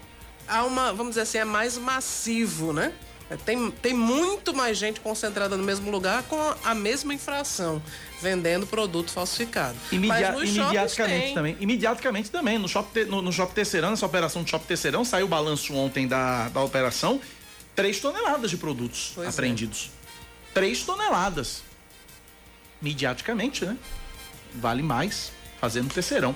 [0.47, 2.93] há uma, vamos dizer assim, é mais massivo, né?
[3.29, 7.81] É, Tem, tem muito mais gente concentrada no mesmo lugar com a, mesma infração,
[8.21, 9.77] vendendo produto falsificado.
[9.91, 11.33] Imedia Mas nos shoppings imediatamente tem.
[11.35, 11.57] também.
[11.59, 12.57] Imediatamente também.
[12.57, 16.07] No shopping, no, no shopping Terceirão, nessa operação do shopping Terceirão, saiu o balanço ontem
[16.07, 17.21] da, da operação.
[17.75, 19.29] 3 toneladas de produtos Pois é.
[19.29, 19.91] apreendidos.
[20.53, 21.61] 3 toneladas.
[22.81, 23.77] Mediaticamente, né?
[24.55, 26.35] Vale mais fazer no terceirão.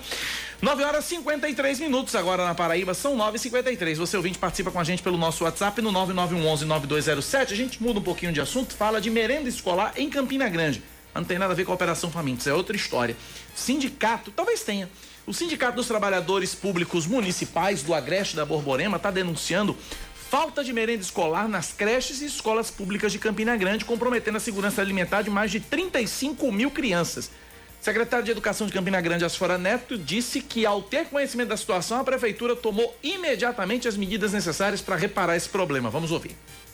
[0.63, 3.95] 9 horas e 53 minutos agora na Paraíba, são 9h53.
[3.97, 7.51] Você ouvinte participa com a gente pelo nosso WhatsApp no 9911-9207.
[7.51, 10.81] A gente muda um pouquinho de assunto, fala de merenda escolar em Campina Grande.
[11.13, 13.17] Não tem nada a ver com a Operação Famintos, é outra história.
[13.53, 14.89] Sindicato, talvez tenha.
[15.27, 19.75] O Sindicato dos Trabalhadores Públicos Municipais do Agreste da Borborema está denunciando
[20.29, 24.81] falta de merenda escolar nas creches e escolas públicas de Campina Grande, comprometendo a segurança
[24.81, 27.29] alimentar de mais de 35 mil crianças.
[27.83, 31.99] Secretário de Educação de Campina Grande, Asfora Neto, disse que, ao ter conhecimento da situação,
[31.99, 35.89] a prefeitura tomou imediatamente as medidas necessárias para reparar esse problema.
[35.89, 36.33] Vamos ouvir.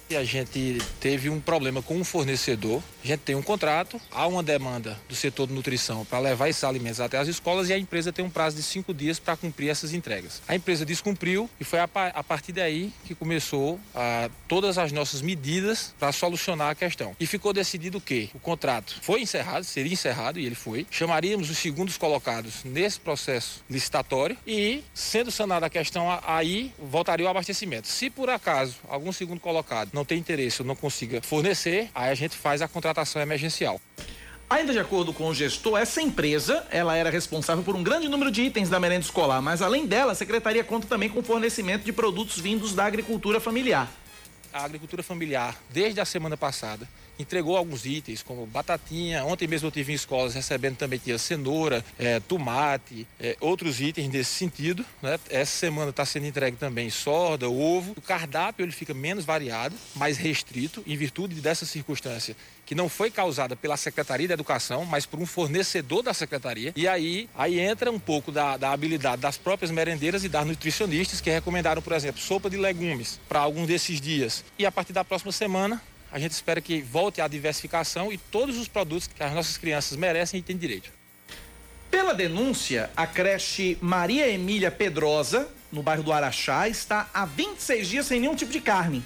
[0.09, 2.81] E a gente teve um problema com um fornecedor.
[3.03, 6.63] A gente tem um contrato, há uma demanda do setor de nutrição para levar esses
[6.63, 9.69] alimentos até as escolas e a empresa tem um prazo de cinco dias para cumprir
[9.69, 10.41] essas entregas.
[10.47, 15.21] A empresa descumpriu e foi a, a partir daí que começou a, todas as nossas
[15.21, 17.15] medidas para solucionar a questão.
[17.19, 20.87] E ficou decidido que o contrato foi encerrado, seria encerrado e ele foi.
[20.89, 27.29] Chamaríamos os segundos colocados nesse processo licitatório e, sendo sanada a questão, aí voltaria o
[27.29, 27.87] abastecimento.
[27.87, 32.15] Se por acaso algum segundo colocado não tem interesse ou não consiga fornecer, aí a
[32.15, 33.81] gente faz a contratação emergencial.
[34.49, 38.31] Ainda de acordo com o gestor, essa empresa, ela era responsável por um grande número
[38.31, 41.91] de itens da merenda escolar, mas além dela, a secretaria conta também com fornecimento de
[41.91, 43.91] produtos vindos da agricultura familiar.
[44.51, 46.87] A agricultura familiar, desde a semana passada,
[47.19, 49.23] entregou alguns itens, como batatinha.
[49.25, 54.09] Ontem mesmo eu tive em escolas recebendo também tinha cenoura, eh, tomate, eh, outros itens
[54.09, 54.85] nesse sentido.
[55.01, 55.19] né?
[55.29, 57.93] Essa semana está sendo entregue também sorda, ovo.
[57.97, 62.35] O cardápio ele fica menos variado, mais restrito, em virtude dessa circunstância
[62.69, 66.71] que não foi causada pela Secretaria da Educação, mas por um fornecedor da Secretaria.
[66.75, 71.19] E aí, aí entra um pouco da, da habilidade das próprias merendeiras e das nutricionistas
[71.19, 74.45] que recomendaram, por exemplo, sopa de legumes para algum desses dias.
[74.55, 78.57] E a partir da próxima semana, a gente espera que volte a diversificação e todos
[78.57, 80.91] os produtos que as nossas crianças merecem e têm direito.
[81.91, 88.05] Pela denúncia, a creche Maria Emília Pedrosa, no bairro do Araxá, está há 26 dias
[88.05, 89.03] sem nenhum tipo de carne.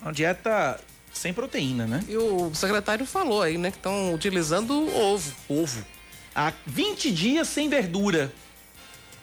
[0.00, 0.80] Uma dieta
[1.12, 2.04] sem proteína, né?
[2.08, 5.34] E o secretário falou aí, né, que estão utilizando ovo.
[5.48, 5.84] Ovo.
[6.34, 8.32] Há 20 dias sem verdura.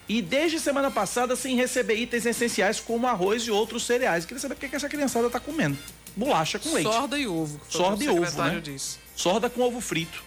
[0.07, 4.25] E desde semana passada sem receber itens essenciais como arroz e outros cereais.
[4.25, 5.77] Queria saber o que essa criançada tá comendo.
[6.15, 6.91] Bolacha com leite.
[6.91, 7.61] Sorda e ovo.
[7.69, 8.59] Sorda e ovo, né?
[8.61, 8.97] disse.
[9.15, 10.23] Sorda com ovo frito.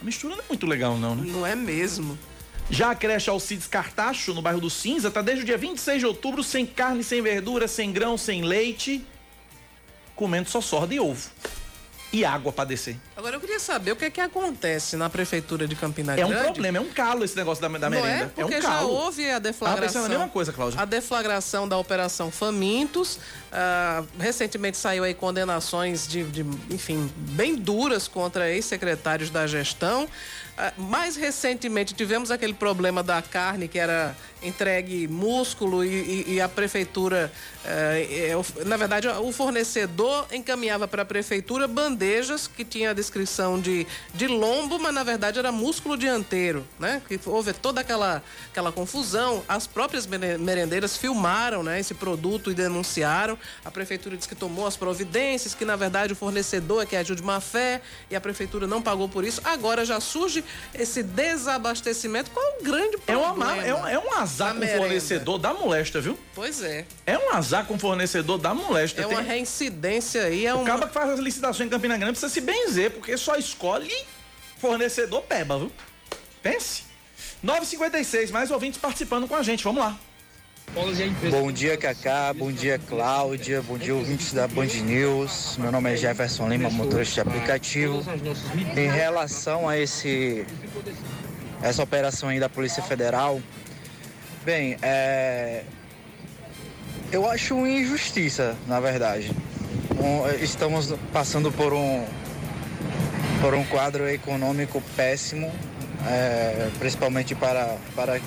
[0.00, 1.24] A mistura não é muito legal, não, né?
[1.26, 2.18] Não é mesmo.
[2.68, 6.06] Já a creche Alcides Cartacho, no bairro do Cinza, tá desde o dia 26 de
[6.06, 9.04] outubro sem carne, sem verdura, sem grão, sem leite,
[10.14, 11.30] comendo só sorda e ovo.
[12.12, 12.96] E água pra descer.
[13.16, 16.28] Agora eu queria saber o que é que acontece na prefeitura de Campina É um
[16.28, 16.44] Grande.
[16.44, 18.24] problema, é um calo esse negócio da, da Não merenda.
[18.24, 18.26] é?
[18.28, 18.88] Porque um já calo.
[18.90, 19.86] houve a deflagração.
[19.86, 20.80] Pensando a mesma coisa, Cláudia.
[20.80, 23.18] A deflagração da Operação Famintos.
[23.52, 30.08] Ah, recentemente saiu aí condenações de, de, enfim, bem duras contra ex-secretários da gestão.
[30.58, 36.40] Ah, mais recentemente tivemos aquele problema da carne que era entregue músculo e, e- e
[36.40, 37.30] a prefeitura,
[38.38, 43.86] o- na verdade, o fornecedor encaminhava para a prefeitura bandejas que tinha a descrição de,
[44.14, 47.02] de lombo, mas na verdade era músculo dianteiro, né?
[47.08, 49.42] Que houve toda aquela, aquela confusão.
[49.48, 53.38] As próprias merendeiras filmaram né, esse produto e denunciaram.
[53.64, 57.14] A prefeitura disse que tomou as providências, que na verdade o fornecedor é que agiu
[57.14, 57.80] de má fé
[58.10, 59.40] e a prefeitura não pagou por isso.
[59.44, 62.30] Agora já surge esse desabastecimento.
[62.30, 63.56] Qual é o grande problema?
[63.56, 66.18] É, uma, é, um, é um azar com o fornecedor da molesta, viu?
[66.34, 66.86] Pois é.
[67.06, 69.02] É um azar com o fornecedor da molesta.
[69.02, 69.26] É uma Tem...
[69.26, 70.46] reincidência aí.
[70.46, 70.66] É o uma...
[70.66, 73.92] cara que faz as licitações em Campina Grande precisa se benzer, porque só escolhe
[74.58, 75.72] fornecedor peba, viu?
[76.42, 76.84] Pense.
[77.42, 79.62] 956, mais ouvintes participando com a gente.
[79.62, 79.98] Vamos lá.
[81.30, 82.32] Bom dia, Cacá.
[82.32, 83.62] Bom dia, Cláudia.
[83.62, 85.56] Bom dia, ouvintes da Band News.
[85.58, 88.02] Meu nome é Jefferson Lima, motorista de aplicativo.
[88.76, 90.44] Em relação a esse
[91.62, 93.40] essa operação aí da Polícia Federal,
[94.44, 95.64] bem, é,
[97.10, 99.32] eu acho uma injustiça, na verdade.
[100.40, 102.04] Estamos passando por um
[103.40, 105.52] por um quadro econômico péssimo,
[106.06, 108.20] é, principalmente para, para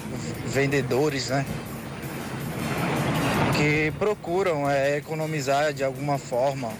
[0.45, 1.45] vendedores, né?
[3.59, 6.71] Que procuram é, economizar de alguma forma.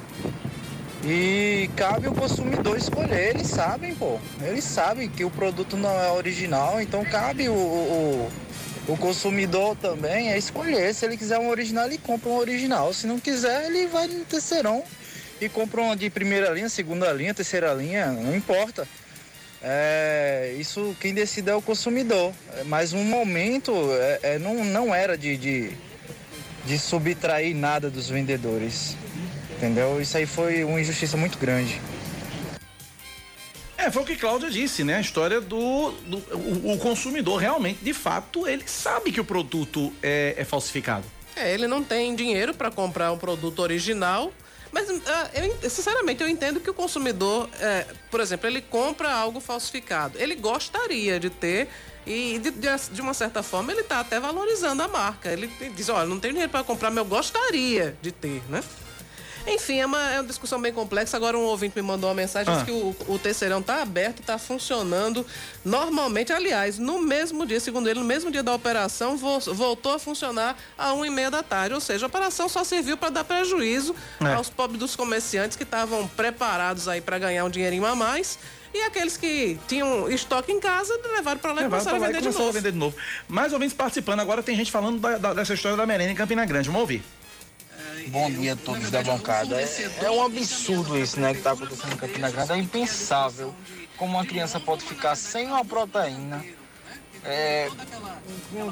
[1.04, 4.18] E cabe o consumidor escolher, eles sabem, pô.
[4.42, 8.32] Eles sabem que o produto não é original, então cabe o, o,
[8.88, 10.94] o consumidor também é escolher.
[10.94, 12.94] Se ele quiser um original, ele compra um original.
[12.94, 14.82] Se não quiser, ele vai no terceirão
[15.42, 18.88] e compra uma de primeira linha, segunda linha, terceira linha, não importa.
[19.62, 22.34] É, isso quem decide é o consumidor.
[22.68, 25.88] Mas no momento é, é, não, não era de, de
[26.69, 28.95] de subtrair nada dos vendedores.
[29.58, 29.99] Entendeu?
[29.99, 31.82] Isso aí foi uma injustiça muito grande.
[33.75, 34.97] É, foi o que Cláudia disse, né?
[34.97, 39.91] A história do, do o, o, consumidor realmente, de fato, ele sabe que o produto
[40.03, 41.05] é, é falsificado.
[41.36, 44.32] É, ele não tem dinheiro para comprar um produto original.
[44.71, 45.01] Mas, uh,
[45.34, 50.19] eu, sinceramente, eu entendo que o consumidor, é, por exemplo, ele compra algo falsificado.
[50.19, 51.67] Ele gostaria de ter
[52.10, 55.32] e de, de, uma certa forma ele está até valorizando a marca.
[55.32, 58.63] Ele diz, olha, não tenho dinheiro para comprar, mas eu gostaria de ter, né?
[59.48, 61.15] Enfim, é uma, é uma discussão bem complexa.
[61.15, 62.65] Agora um ouvinte me mandou uma mensagem ah.
[62.65, 65.26] que o, o terceirão está aberto, está funcionando
[65.63, 66.34] normalmente.
[66.34, 70.58] Aliás, no mesmo dia, segundo ele, no mesmo dia da operação, vo, voltou a funcionar
[70.78, 71.76] a uma e meia da tarde.
[71.76, 74.34] Ou seja, a operação só serviu para dar prejuízo é.
[74.34, 78.39] aos pobres dos comerciantes que estavam preparados aí para ganhar um dinheirinho a mais
[78.73, 82.21] e aqueles que tinham estoque em casa levaram para lá levaram e começaram, a vender,
[82.21, 82.49] de novo.
[82.49, 82.95] a vender de novo.
[83.27, 86.45] Mais ouvintes participando, agora tem gente falando da, da, dessa história da merenda em Campina
[86.45, 86.67] Grande.
[86.67, 87.03] Vamos ouvir.
[88.08, 89.60] Bom dia a todos da bancada.
[89.62, 92.51] É, é um absurdo isso, né, que está acontecendo em Campina Grande.
[92.51, 93.53] É impensável
[93.97, 96.43] como uma criança pode ficar sem uma proteína,
[97.25, 97.69] é,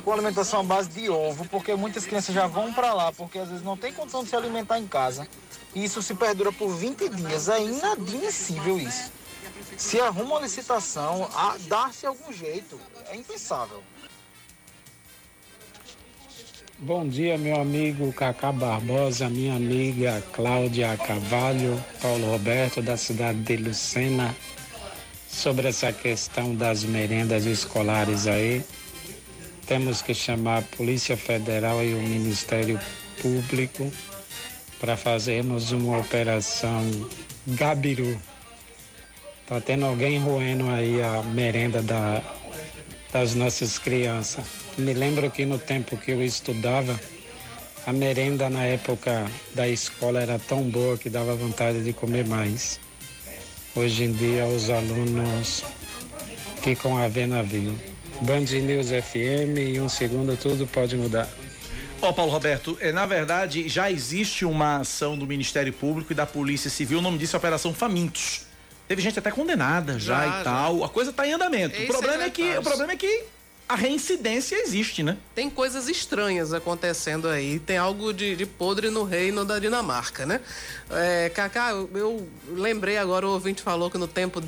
[0.03, 3.49] com alimentação à base de ovo, porque muitas crianças já vão para lá, porque às
[3.49, 5.27] vezes não tem condição de se alimentar em casa.
[5.75, 7.49] E isso se perdura por 20 dias.
[7.49, 9.11] É inadmissível isso.
[9.77, 11.29] Se arruma uma licitação,
[11.67, 12.79] dá-se algum jeito.
[13.09, 13.83] É impensável.
[16.79, 23.57] Bom dia, meu amigo Cacá Barbosa, minha amiga Cláudia Cavalho, Paulo Roberto, da cidade de
[23.57, 24.35] Lucena,
[25.29, 28.63] sobre essa questão das merendas escolares aí.
[29.67, 32.79] Temos que chamar a Polícia Federal e o Ministério
[33.21, 33.91] Público
[34.79, 36.83] para fazermos uma operação
[37.45, 38.19] Gabiru
[39.47, 42.21] Tá tendo alguém roendo aí a merenda da,
[43.13, 44.43] das nossas crianças.
[44.77, 46.99] Me lembro que no tempo que eu estudava,
[47.85, 52.77] a merenda na época da escola era tão boa que dava vontade de comer mais.
[53.73, 55.63] Hoje em dia os alunos
[56.61, 57.73] ficam a ver navio.
[58.19, 61.29] Band News FM e um segundo tudo pode mudar.
[62.01, 66.15] Ó, oh, Paulo Roberto, é, na verdade já existe uma ação do Ministério Público e
[66.15, 68.46] da Polícia Civil, o nome disso é Operação Famintos.
[68.87, 70.83] Teve gente até condenada já, já e tal.
[70.83, 71.81] A coisa está em andamento.
[71.81, 73.23] o problema é, é que o problema é que
[73.67, 75.17] a reincidência existe, né?
[75.35, 77.59] Tem coisas estranhas acontecendo aí.
[77.59, 80.39] Tem algo de, de podre no reino da Dinamarca, né?
[80.89, 84.41] É, Cacá, eu, eu lembrei agora, o ouvinte falou que no tempo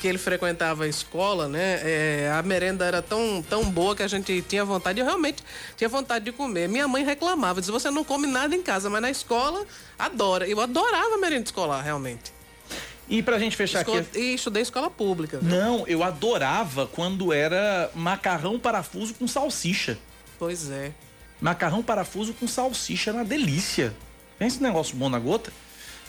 [0.00, 1.80] que ele frequentava a escola, né?
[1.82, 5.42] É, a merenda era tão, tão boa que a gente tinha vontade, eu realmente
[5.76, 6.68] tinha vontade de comer.
[6.68, 9.64] Minha mãe reclamava, dizia, você não come nada em casa, mas na escola
[9.96, 10.48] adora.
[10.48, 12.37] Eu adorava a merenda escolar, realmente.
[13.08, 14.18] E pra gente fechar Escola, aqui.
[14.18, 15.38] E estudei escola pública.
[15.38, 15.48] Viu?
[15.48, 19.98] Não, eu adorava quando era macarrão parafuso com salsicha.
[20.38, 20.92] Pois é.
[21.40, 23.94] Macarrão parafuso com salsicha, na delícia.
[24.38, 25.52] Pensa esse negócio bom na gota.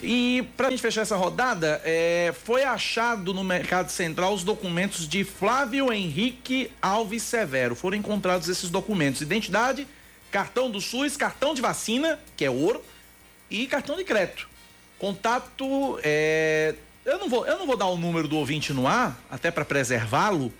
[0.02, 5.24] E pra gente fechar essa rodada, é, foi achado no Mercado Central os documentos de
[5.24, 7.74] Flávio Henrique Alves Severo.
[7.74, 9.86] Foram encontrados esses documentos: identidade,
[10.30, 12.82] cartão do SUS, cartão de vacina, que é ouro,
[13.50, 14.48] e cartão de crédito.
[14.98, 16.74] Contato é,
[17.04, 19.64] eu não vou, eu não vou dar o número do ouvinte no ar, até para
[19.64, 20.52] preservá-lo,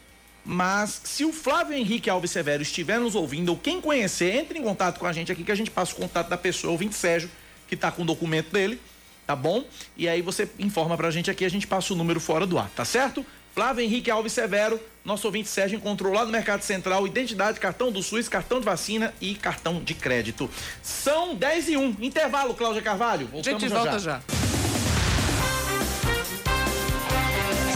[0.45, 4.63] mas se o Flávio Henrique Alves Severo estiver nos ouvindo, ou quem conhecer, entre em
[4.63, 6.95] contato com a gente aqui que a gente passa o contato da pessoa, o ouvinte
[6.95, 7.31] Sérgio,
[7.69, 8.81] que está com o documento dele,
[9.27, 9.65] tá bom?
[9.97, 12.71] E aí você informa pra gente aqui, a gente passa o número fora do ar,
[12.71, 13.25] tá certo?
[13.55, 18.03] Flávio Henrique Alves Severo, nosso ouvinte Sérgio encontrou lá no Mercado Central identidade, cartão do
[18.03, 20.49] SUS, cartão de vacina e cartão de crédito.
[20.83, 21.97] São 10 e 1.
[22.01, 23.27] Intervalo, Cláudia Carvalho.
[23.27, 24.21] Voltamos gente volta já.
[24.21, 24.50] já.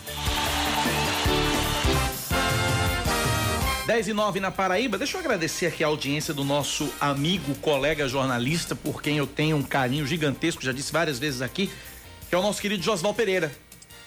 [3.85, 4.97] 10 e 9 na Paraíba.
[4.97, 9.57] Deixa eu agradecer aqui a audiência do nosso amigo, colega jornalista, por quem eu tenho
[9.57, 11.69] um carinho gigantesco, já disse várias vezes aqui,
[12.27, 13.51] que é o nosso querido Josval Pereira.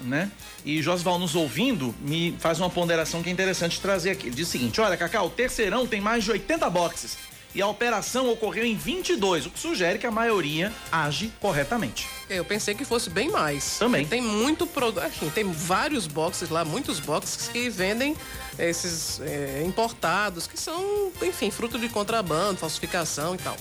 [0.01, 0.31] Né?
[0.65, 4.27] E Josval nos ouvindo me faz uma ponderação que é interessante trazer aqui.
[4.27, 7.19] Ele diz o seguinte: olha, Cacau, o terceirão tem mais de 80 boxes
[7.55, 12.07] e a operação ocorreu em 22, o que sugere que a maioria age corretamente.
[12.29, 13.79] Eu pensei que fosse bem mais.
[13.79, 14.07] Também.
[14.07, 15.03] Tem muito produto.
[15.05, 18.15] Assim, tem vários boxes lá, muitos boxes que vendem
[18.59, 23.57] esses é, importados, que são, enfim, fruto de contrabando, falsificação e tal.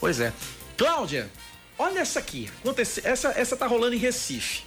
[0.00, 0.32] Pois é.
[0.76, 1.30] Cláudia,
[1.78, 2.50] olha essa aqui.
[3.04, 4.62] Essa, essa tá rolando em Recife.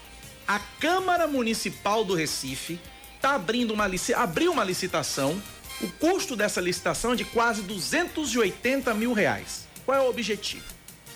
[0.47, 2.79] A Câmara Municipal do Recife
[3.21, 5.41] tá abrindo uma lici- abriu uma licitação.
[5.83, 9.67] O custo dessa licitação é de quase 280 mil reais.
[9.85, 10.63] Qual é o objetivo?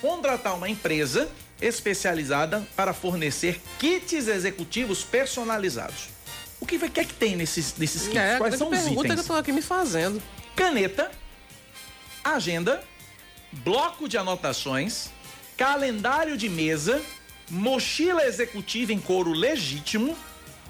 [0.01, 1.29] Contratar uma empresa
[1.61, 6.09] especializada para fornecer kits executivos personalizados.
[6.59, 8.17] O que, que é que tem nesses, nesses kits?
[8.17, 9.13] É, Quais são os pergunta itens?
[9.13, 10.21] que eu tô aqui me fazendo.
[10.55, 11.11] caneta,
[12.23, 12.83] agenda,
[13.51, 15.09] bloco de anotações,
[15.55, 17.01] calendário de mesa,
[17.49, 20.17] mochila executiva em couro legítimo,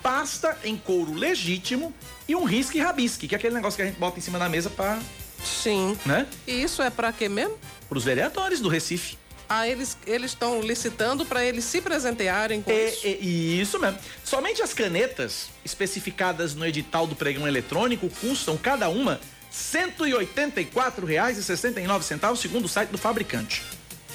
[0.03, 1.93] pasta em couro legítimo
[2.28, 4.49] e um risque rabisque, que é aquele negócio que a gente bota em cima da
[4.49, 4.99] mesa para,
[5.43, 5.97] Sim.
[6.05, 6.26] né?
[6.47, 7.57] E isso é pra quê mesmo?
[7.88, 9.17] Para os vereadores do Recife.
[9.47, 13.05] Ah, eles eles estão licitando para eles se presentearem com É, isso.
[13.05, 13.99] é, isso mesmo.
[14.23, 19.19] Somente as canetas especificadas no edital do pregão eletrônico custam cada uma
[19.51, 23.61] R$ 184,69, segundo o site do fabricante.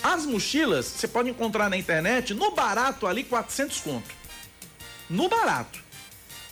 [0.02, 4.10] As mochilas você pode encontrar na internet no barato ali 400 conto.
[5.08, 5.78] No barato.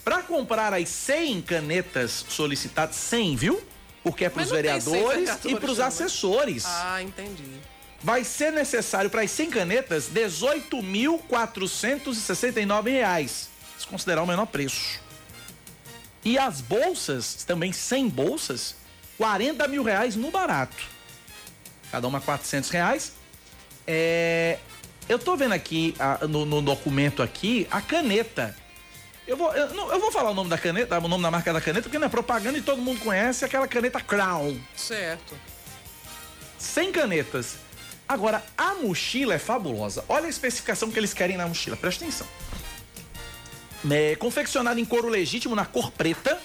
[0.08, 3.62] Para comprar as 100 canetas solicitadas, 100, viu?
[4.02, 5.84] Porque é para os Mas não tem 100 vereadores e para os né?
[5.84, 7.44] assessores Ah, entendi.
[8.02, 14.98] vai ser necessário para as 100 canetas 18.469 reais, se considerar o menor preço.
[16.24, 18.74] E as bolsas, também 100 bolsas,
[19.18, 20.86] 40 mil reais no barato.
[21.92, 23.12] Cada uma 400 reais.
[23.86, 24.56] É,
[25.06, 28.56] eu tô vendo aqui a- no, no documento aqui a caneta.
[29.28, 31.52] Eu vou, eu, não- eu vou falar o nome da caneta, o nome da marca
[31.52, 34.58] da caneta, porque não é propaganda e todo mundo conhece aquela caneta Crown.
[34.74, 35.36] Certo.
[36.58, 37.56] 100 canetas.
[38.08, 40.02] Agora, a mochila é fabulosa.
[40.08, 42.26] Olha a especificação que eles querem na mochila, presta atenção.
[43.90, 46.40] É, confeccionada em couro legítimo na cor preta.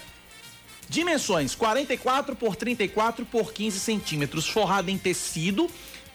[0.86, 5.70] Dimensões 44 por 34 por 15 centímetros, forrada em tecido,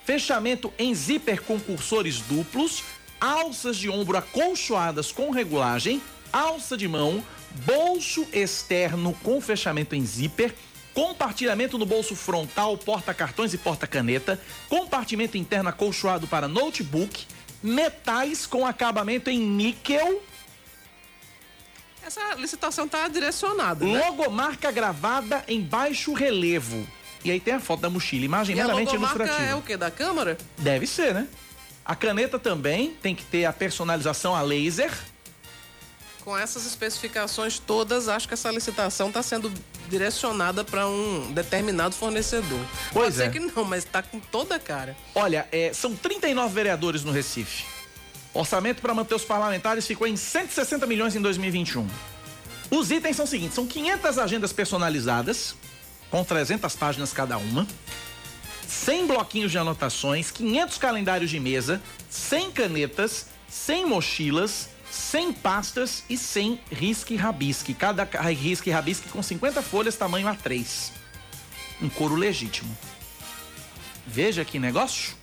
[0.06, 2.84] fechamento em zíper com cursores duplos,
[3.20, 6.00] alças de ombro acolchoadas com regulagem,
[6.32, 7.24] alça de mão,
[7.66, 10.54] bolso externo com fechamento em zíper,
[10.94, 17.26] compartilhamento no bolso frontal, porta-cartões e porta-caneta, compartimento interno acolchoado para notebook,
[17.64, 20.22] metais com acabamento em níquel,
[22.06, 24.00] Essa licitação tá direcionada, né?
[24.08, 26.88] logomarca gravada em baixo relevo.
[27.24, 29.52] E aí tem a foto da mochila, imagem E a meramente logomarca ilustrativa.
[29.52, 29.76] é o quê?
[29.78, 30.38] Da Câmara?
[30.58, 31.28] Deve ser, né?
[31.86, 34.92] A caneta também tem que ter a personalização a laser.
[36.24, 39.52] Com essas especificações todas, acho que essa licitação está sendo
[39.90, 42.60] direcionada para um determinado fornecedor.
[42.94, 43.30] Pois Pode ser é.
[43.30, 44.96] que não, mas está com toda a cara.
[45.16, 47.66] Olha, é, são 39 vereadores no Recife.
[48.34, 51.88] Orçamento para manter os parlamentares ficou em 160 milhões em 2021.
[52.70, 55.56] Os itens são os seguintes: são 500 agendas personalizadas,
[56.12, 57.66] com 300 páginas cada uma,
[58.68, 66.18] 100 bloquinhos de anotações, 500 calendários de mesa, 100 canetas, 100 mochilas, 100 pastas e
[66.18, 67.74] 100 risque e rabisque.
[67.74, 70.92] Cada ca- risque e rabisque com 50 folhas, tamanho A3.
[71.82, 72.76] Um couro legítimo.
[74.06, 75.16] Veja que negócio.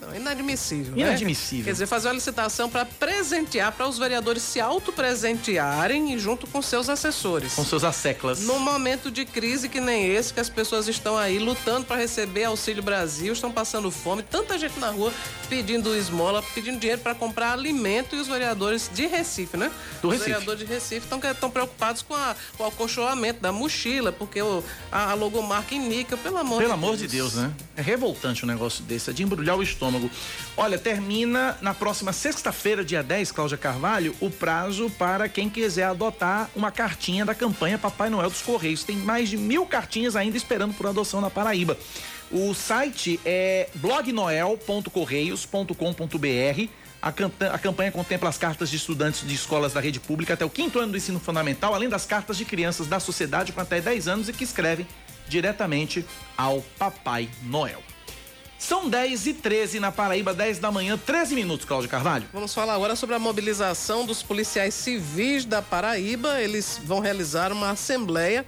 [0.00, 0.94] Não, inadmissível.
[0.96, 1.02] né?
[1.02, 1.64] Inadmissível.
[1.66, 6.88] Quer dizer, fazer uma licitação para presentear, para os vereadores se autopresentearem junto com seus
[6.88, 7.54] assessores.
[7.54, 8.40] Com seus asseclas.
[8.40, 12.44] Num momento de crise que nem esse, que as pessoas estão aí lutando para receber
[12.44, 15.12] Auxílio Brasil, estão passando fome, tanta gente na rua
[15.48, 19.70] pedindo esmola, pedindo dinheiro para comprar alimento e os vereadores de Recife, né?
[20.00, 20.30] Do os Recife.
[20.30, 25.10] vereadores de Recife estão preocupados com, a- com o acolchoamento da mochila, porque o, a,
[25.10, 27.00] a logomarca em níquel, pelo amor Pelo de amor Deus.
[27.00, 27.52] de Deus, né?
[27.76, 30.10] É revoltante um negócio desse, é de embrulhar o estômago.
[30.56, 36.48] Olha, termina na próxima sexta-feira, dia 10, Cláudia Carvalho, o prazo para quem quiser adotar
[36.54, 38.84] uma cartinha da campanha Papai Noel dos Correios.
[38.84, 41.76] Tem mais de mil cartinhas ainda esperando por adoção na Paraíba.
[42.30, 46.68] O site é blognoel.correios.com.br.
[47.02, 47.08] A,
[47.54, 50.78] a campanha contempla as cartas de estudantes de escolas da rede pública até o quinto
[50.78, 54.28] ano do ensino fundamental, além das cartas de crianças da sociedade com até 10 anos
[54.28, 54.86] e que escrevem
[55.26, 56.04] diretamente
[56.36, 57.89] ao Papai Noel.
[58.60, 62.28] São 10 e 13 na Paraíba, 10 da manhã, 13 minutos, Cláudio Carvalho.
[62.30, 66.38] Vamos falar agora sobre a mobilização dos policiais civis da Paraíba.
[66.42, 68.44] Eles vão realizar uma assembleia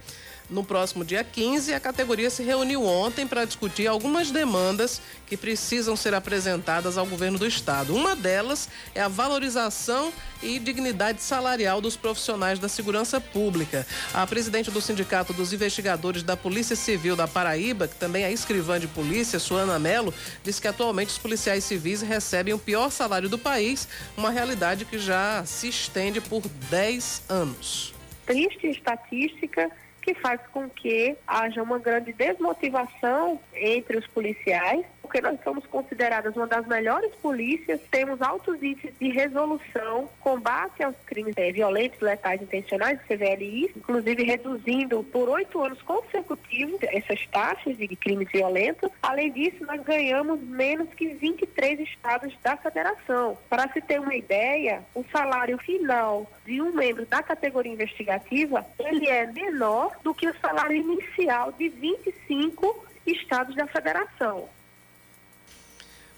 [0.49, 5.95] No próximo dia 15, a categoria se reuniu ontem para discutir algumas demandas que precisam
[5.95, 7.95] ser apresentadas ao governo do estado.
[7.95, 13.87] Uma delas é a valorização e dignidade salarial dos profissionais da segurança pública.
[14.13, 18.79] A presidente do Sindicato dos Investigadores da Polícia Civil da Paraíba, que também é escrivã
[18.79, 20.13] de polícia, Suana Melo,
[20.43, 23.87] disse que atualmente os policiais civis recebem o pior salário do país,
[24.17, 27.93] uma realidade que já se estende por 10 anos.
[28.25, 29.71] Triste estatística
[30.03, 36.35] que faz com que haja uma grande desmotivação entre os policiais, porque nós somos consideradas
[36.35, 42.41] uma das melhores polícias, temos altos índices de resolução, combate aos crimes é, violentos, letais
[42.41, 48.89] intencionais, CVLI, inclusive reduzindo por oito anos consecutivos essas taxas de crimes violentos.
[49.03, 53.37] Além disso, nós ganhamos menos que 23 estados da federação.
[53.49, 59.07] Para se ter uma ideia, o salário final de um membro da categoria investigativa, ele
[59.07, 64.47] é menor do que o salário inicial de 25 estados da federação.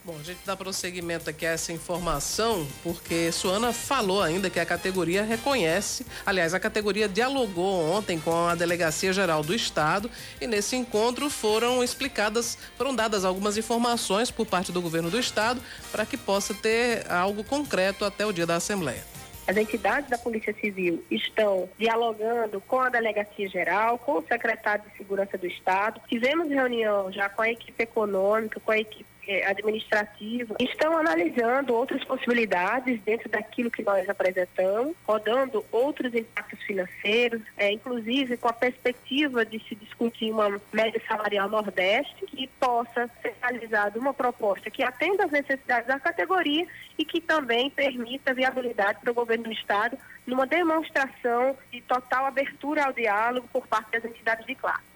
[0.06, 4.66] Bom, a gente dá prosseguimento aqui a essa informação, porque Suana falou ainda que a
[4.66, 10.08] categoria reconhece, aliás, a categoria dialogou ontem com a Delegacia Geral do Estado
[10.40, 15.60] e nesse encontro foram explicadas, foram dadas algumas informações por parte do governo do Estado
[15.92, 19.04] para que possa ter algo concreto até o dia da Assembleia.
[19.48, 24.98] As entidades da Polícia Civil estão dialogando com a Delegacia Geral, com o secretário de
[24.98, 26.00] Segurança do Estado.
[26.08, 29.15] Tivemos reunião já com a equipe econômica, com a equipe
[29.48, 37.72] administrativa estão analisando outras possibilidades dentro daquilo que nós apresentamos, rodando outros impactos financeiros, é,
[37.72, 44.00] inclusive com a perspectiva de se discutir uma média salarial nordeste que possa ser realizada
[44.00, 46.68] uma proposta que atenda às necessidades da categoria
[46.98, 52.86] e que também permita viabilidade para o governo do estado numa demonstração de total abertura
[52.86, 54.95] ao diálogo por parte das entidades de classe.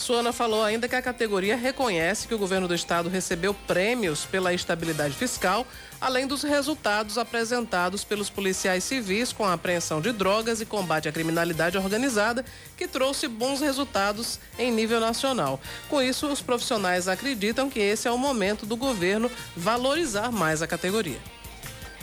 [0.00, 4.54] Suana falou ainda que a categoria reconhece que o governo do estado recebeu prêmios pela
[4.54, 5.66] estabilidade fiscal,
[6.00, 11.12] além dos resultados apresentados pelos policiais civis com a apreensão de drogas e combate à
[11.12, 12.42] criminalidade organizada,
[12.78, 15.60] que trouxe bons resultados em nível nacional.
[15.90, 20.66] Com isso, os profissionais acreditam que esse é o momento do governo valorizar mais a
[20.66, 21.18] categoria.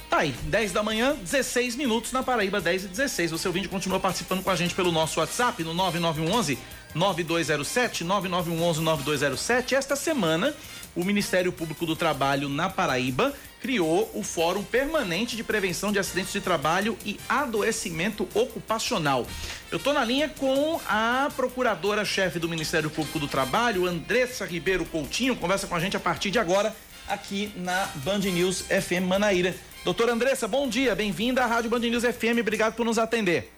[0.08, 3.34] Tá aí, 10 da manhã, 16 minutos na Paraíba, 10 e 16.
[3.34, 6.58] O seu vídeo continua participando com a gente pelo nosso WhatsApp no 9911
[6.94, 9.76] 9207 9911 9207.
[9.76, 10.54] Esta semana,
[10.96, 16.32] o Ministério Público do Trabalho na Paraíba criou o Fórum Permanente de Prevenção de Acidentes
[16.32, 19.26] de Trabalho e Adoecimento Ocupacional.
[19.72, 25.36] Eu estou na linha com a procuradora-chefe do Ministério Público do Trabalho, Andressa Ribeiro Coutinho,
[25.36, 26.76] conversa com a gente a partir de agora
[27.08, 29.56] aqui na Band News FM Manaíra.
[29.84, 33.57] Doutora Andressa, bom dia, bem-vinda à Rádio Band News FM, obrigado por nos atender.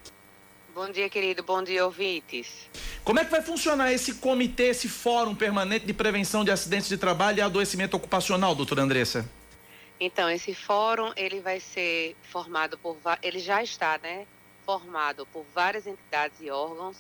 [0.79, 2.69] Bom dia, querido, bom dia, ouvintes.
[3.03, 6.97] Como é que vai funcionar esse comitê, esse fórum permanente de prevenção de acidentes de
[6.97, 9.29] trabalho e adoecimento ocupacional, doutora Andressa?
[9.99, 14.25] Então, esse fórum, ele vai ser formado por, ele já está, né,
[14.65, 16.95] formado por várias entidades e órgãos,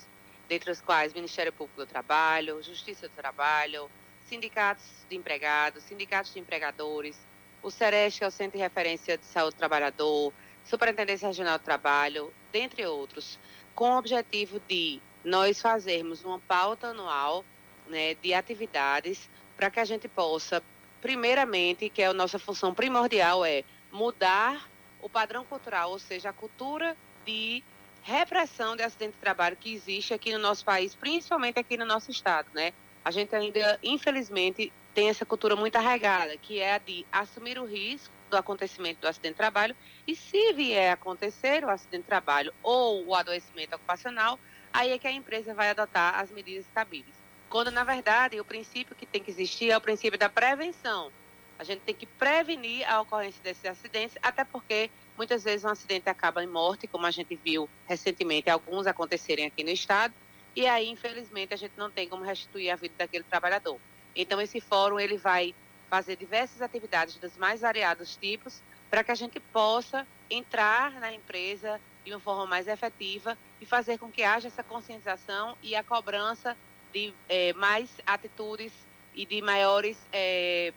[0.49, 3.89] dentre os quais Ministério Público do Trabalho, Justiça do Trabalho,
[4.27, 7.15] sindicatos de empregados, sindicatos de empregadores,
[7.63, 10.33] o SEREST, que é o Centro de Referência de Saúde do Trabalhador,
[10.65, 13.39] Superintendência Regional do Trabalho, dentre outros,
[13.75, 17.43] com o objetivo de nós fazermos uma pauta anual
[17.87, 20.63] né, de atividades para que a gente possa,
[21.01, 24.69] primeiramente, que é a nossa função primordial, é mudar
[25.01, 26.95] o padrão cultural, ou seja, a cultura
[27.25, 27.63] de
[28.03, 32.11] repressão de acidente de trabalho que existe aqui no nosso país, principalmente aqui no nosso
[32.11, 32.73] estado, né?
[33.03, 37.65] A gente ainda, infelizmente, tem essa cultura muito arraigada, que é a de assumir o
[37.65, 39.75] risco do acontecimento do acidente de trabalho
[40.07, 44.39] e se vier a acontecer o acidente de trabalho ou o adoecimento ocupacional,
[44.71, 47.15] aí é que a empresa vai adotar as medidas cabíveis.
[47.49, 51.11] Quando, na verdade, o princípio que tem que existir é o princípio da prevenção.
[51.57, 56.07] A gente tem que prevenir a ocorrência desses acidentes, até porque muitas vezes um acidente
[56.07, 60.13] acaba em morte, como a gente viu recentemente alguns acontecerem aqui no estado,
[60.55, 63.79] e aí, infelizmente, a gente não tem como restituir a vida daquele trabalhador.
[64.15, 65.53] Então, esse fórum ele vai
[65.89, 71.79] fazer diversas atividades dos mais variados tipos para que a gente possa entrar na empresa
[72.05, 76.55] de uma forma mais efetiva e fazer com que haja essa conscientização e a cobrança
[76.93, 78.71] de é, mais atitudes
[79.13, 80.73] e de maiores é,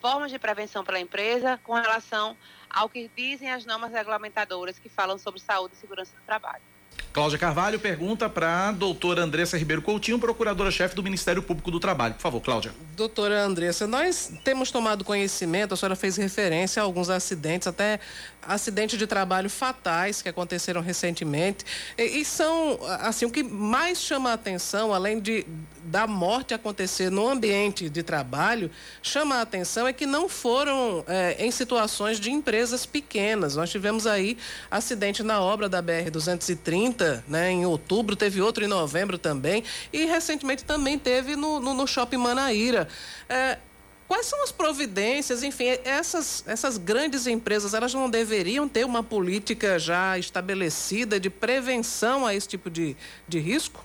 [0.00, 2.36] formas de prevenção pela empresa com relação
[2.68, 6.62] ao que dizem as normas regulamentadoras que falam sobre saúde e segurança do trabalho.
[7.12, 12.14] Cláudia Carvalho pergunta para a doutora Andressa Ribeiro Coutinho, procuradora-chefe do Ministério Público do Trabalho.
[12.14, 12.72] Por favor, Cláudia.
[12.96, 17.98] Doutora Andressa, nós temos tomado conhecimento, a senhora fez referência a alguns acidentes, até
[18.40, 21.64] acidentes de trabalho fatais que aconteceram recentemente.
[21.98, 25.44] E, e, são, assim, o que mais chama a atenção, além de
[25.84, 28.70] da morte acontecer no ambiente de trabalho,
[29.02, 33.56] chama a atenção é que não foram é, em situações de empresas pequenas.
[33.56, 34.36] Nós tivemos aí
[34.70, 40.64] acidente na obra da BR-230, né, em outubro, teve outro em novembro também, e recentemente
[40.64, 42.88] também teve no, no, no Shopping Manaíra.
[43.28, 43.58] É,
[44.10, 49.78] Quais são as providências, enfim, essas, essas grandes empresas, elas não deveriam ter uma política
[49.78, 52.96] já estabelecida de prevenção a esse tipo de,
[53.28, 53.84] de risco?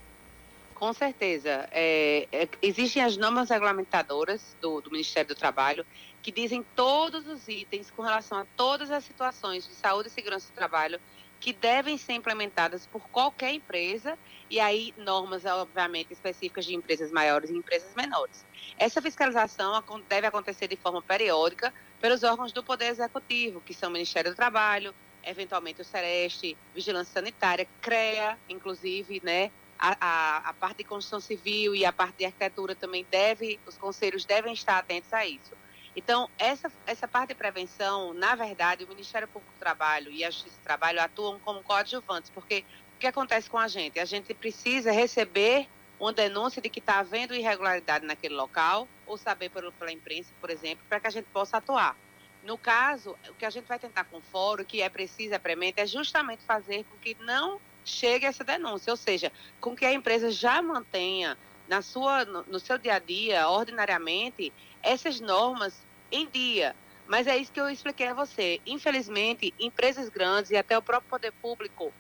[0.74, 1.70] Com certeza.
[1.72, 5.86] É, é, existem as normas regulamentadoras do, do Ministério do Trabalho
[6.24, 10.48] que dizem todos os itens com relação a todas as situações de saúde e segurança
[10.52, 11.00] do trabalho
[11.46, 14.18] que devem ser implementadas por qualquer empresa
[14.50, 18.44] e aí normas, obviamente, específicas de empresas maiores e empresas menores.
[18.80, 19.80] Essa fiscalização
[20.10, 21.72] deve acontecer de forma periódica
[22.02, 24.92] pelos órgãos do Poder Executivo, que são o Ministério do Trabalho,
[25.24, 29.52] eventualmente o Sereste, Vigilância Sanitária, CREA, inclusive, né?
[29.78, 33.78] A, a, a, parte de construção civil e a parte de arquitetura também deve, os
[33.78, 35.52] conselhos devem estar atentos a isso.
[35.96, 40.30] Então, essa, essa parte de prevenção, na verdade, o Ministério Público do Trabalho e a
[40.30, 42.66] Justiça do Trabalho atuam como coadjuvantes, porque
[42.96, 44.00] o que acontece com a gente?
[44.00, 45.68] A gente precisa receber
[46.00, 50.50] uma denúncia de que está havendo irregularidade naquele local, ou saber pelo, pela imprensa, por
[50.50, 51.96] exemplo, para que a gente possa atuar.
[52.44, 55.40] No caso, o que a gente vai tentar com o fórum, que é preciso, é
[55.40, 59.32] premente, é justamente fazer com que não chegue essa denúncia, ou seja,
[59.62, 61.38] com que a empresa já mantenha
[61.68, 64.54] na sua, no, no seu dia a dia, ordinariamente,
[64.86, 65.74] essas normas
[66.12, 66.76] em dia.
[67.08, 68.62] Mas é isso que eu expliquei a você.
[68.66, 71.92] Infelizmente, empresas grandes e até o próprio poder público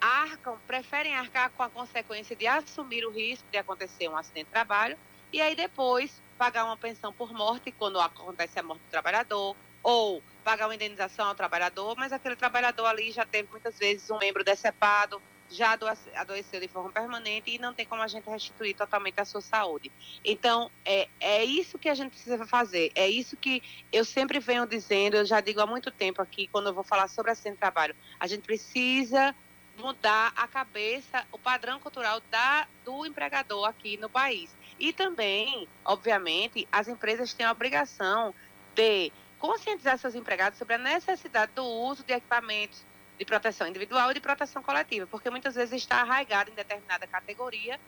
[0.00, 4.52] arcam, preferem arcar com a consequência de assumir o risco de acontecer um acidente de
[4.52, 4.96] trabalho
[5.32, 10.22] e aí depois pagar uma pensão por morte quando acontece a morte do trabalhador ou
[10.42, 14.44] pagar uma indenização ao trabalhador, mas aquele trabalhador ali já teve muitas vezes um membro
[14.44, 15.78] decepado, já
[16.16, 19.90] adoeceu de forma permanente e não tem como a gente restituir totalmente a sua saúde.
[20.24, 24.66] Então, é, é isso que a gente precisa fazer, é isso que eu sempre venho
[24.66, 27.60] dizendo, eu já digo há muito tempo aqui, quando eu vou falar sobre acidente de
[27.60, 29.34] trabalho, a gente precisa
[29.78, 34.54] mudar a cabeça, o padrão cultural da, do empregador aqui no país.
[34.78, 38.34] E também, obviamente, as empresas têm a obrigação
[38.74, 42.84] de conscientizar seus empregados sobre a necessidade do uso de equipamentos
[43.18, 47.78] de proteção individual e de proteção coletiva, porque muitas vezes está arraigado em determinada categoria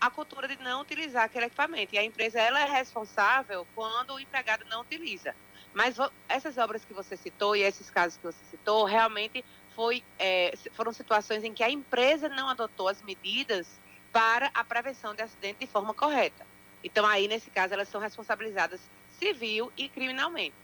[0.00, 1.94] a cultura de não utilizar aquele equipamento.
[1.94, 5.34] E a empresa ela é responsável quando o empregado não utiliza.
[5.74, 5.96] Mas
[6.28, 9.44] essas obras que você citou e esses casos que você citou, realmente
[9.76, 13.66] foi, é, foram situações em que a empresa não adotou as medidas
[14.10, 16.46] para a prevenção de acidente de forma correta.
[16.82, 18.80] Então, aí, nesse caso, elas são responsabilizadas
[19.18, 20.54] civil e criminalmente.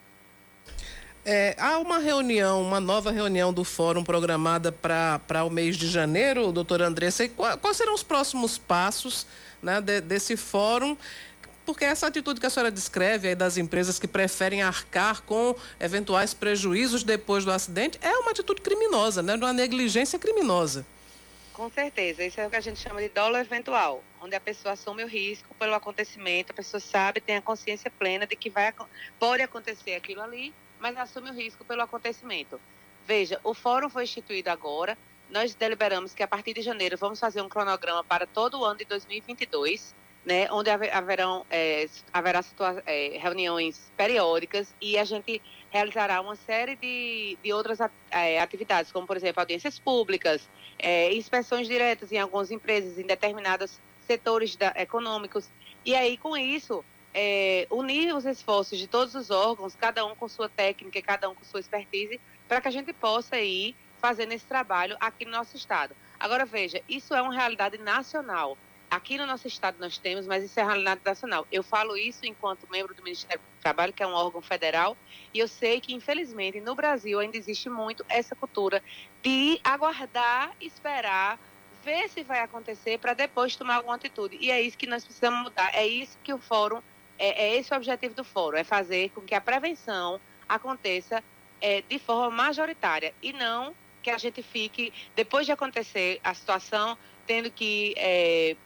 [1.28, 6.52] É, há uma reunião, uma nova reunião do fórum programada para o mês de janeiro,
[6.52, 7.28] doutora Andressa.
[7.28, 9.26] Quais, quais serão os próximos passos
[9.60, 10.96] né, de, desse fórum?
[11.64, 16.32] Porque essa atitude que a senhora descreve aí das empresas que preferem arcar com eventuais
[16.32, 19.34] prejuízos depois do acidente é uma atitude criminosa, né?
[19.34, 20.86] Uma negligência criminosa.
[21.52, 24.74] Com certeza, isso é o que a gente chama de dolo eventual, onde a pessoa
[24.74, 28.72] assume o risco pelo acontecimento, a pessoa sabe, tem a consciência plena de que vai,
[29.18, 30.54] pode acontecer aquilo ali,
[30.86, 32.60] mas assume o risco pelo acontecimento.
[33.04, 34.96] Veja, o fórum foi instituído agora,
[35.28, 38.78] nós deliberamos que a partir de janeiro vamos fazer um cronograma para todo o ano
[38.78, 39.92] de 2022,
[40.24, 42.44] né, onde haverão, é, haverá
[42.86, 47.78] é, reuniões periódicas e a gente realizará uma série de, de outras
[48.12, 53.80] é, atividades, como, por exemplo, audiências públicas, é, inspeções diretas em algumas empresas, em determinados
[54.06, 55.48] setores da, econômicos.
[55.84, 56.84] E aí, com isso,
[57.18, 61.34] é, unir os esforços de todos os órgãos, cada um com sua técnica, cada um
[61.34, 65.56] com sua expertise, para que a gente possa ir fazendo esse trabalho aqui no nosso
[65.56, 65.96] estado.
[66.20, 68.58] Agora, veja, isso é uma realidade nacional.
[68.90, 71.46] Aqui no nosso estado nós temos, mas isso é realidade nacional.
[71.50, 74.94] Eu falo isso enquanto membro do Ministério do Trabalho, que é um órgão federal,
[75.32, 78.82] e eu sei que, infelizmente, no Brasil ainda existe muito essa cultura
[79.22, 81.38] de aguardar, esperar,
[81.82, 84.36] ver se vai acontecer para depois tomar alguma atitude.
[84.38, 85.74] E é isso que nós precisamos mudar.
[85.74, 86.82] É isso que o fórum,
[87.18, 91.22] é, é esse o objetivo do fórum, é fazer com que a prevenção aconteça
[91.60, 96.96] é, de forma majoritária e não que a gente fique, depois de acontecer a situação,
[97.26, 98.56] tendo que é,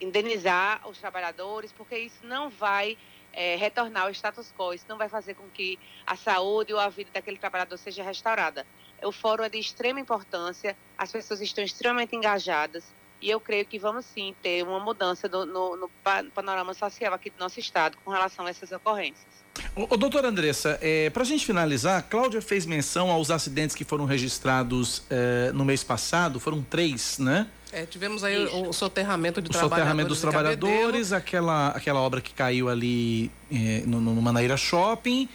[0.00, 2.96] indenizar os trabalhadores, porque isso não vai
[3.32, 6.88] é, retornar ao status quo, isso não vai fazer com que a saúde ou a
[6.88, 8.66] vida daquele trabalhador seja restaurada.
[9.02, 12.84] O fórum é de extrema importância, as pessoas estão extremamente engajadas
[13.22, 15.90] e eu creio que vamos sim ter uma mudança do, no, no,
[16.34, 19.30] panorama social aqui do nosso estado com relação a essas ocorrências.
[19.76, 24.04] Ô, doutora Andressa, é, para a gente finalizar, Cláudia fez menção aos acidentes que foram
[24.04, 27.46] registrados é, no mês passado, foram três, né?
[27.70, 32.34] É, tivemos aí o, o soterramento de o soterramento dos trabalhadores, aquela, aquela obra que
[32.34, 35.28] caiu ali é, no, no Manaíra Shopping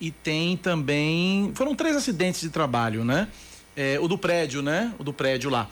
[0.00, 1.52] e tem também.
[1.54, 3.28] Foram três acidentes de trabalho, né?
[3.76, 4.92] É, o do prédio, né?
[4.98, 5.68] O do prédio lá.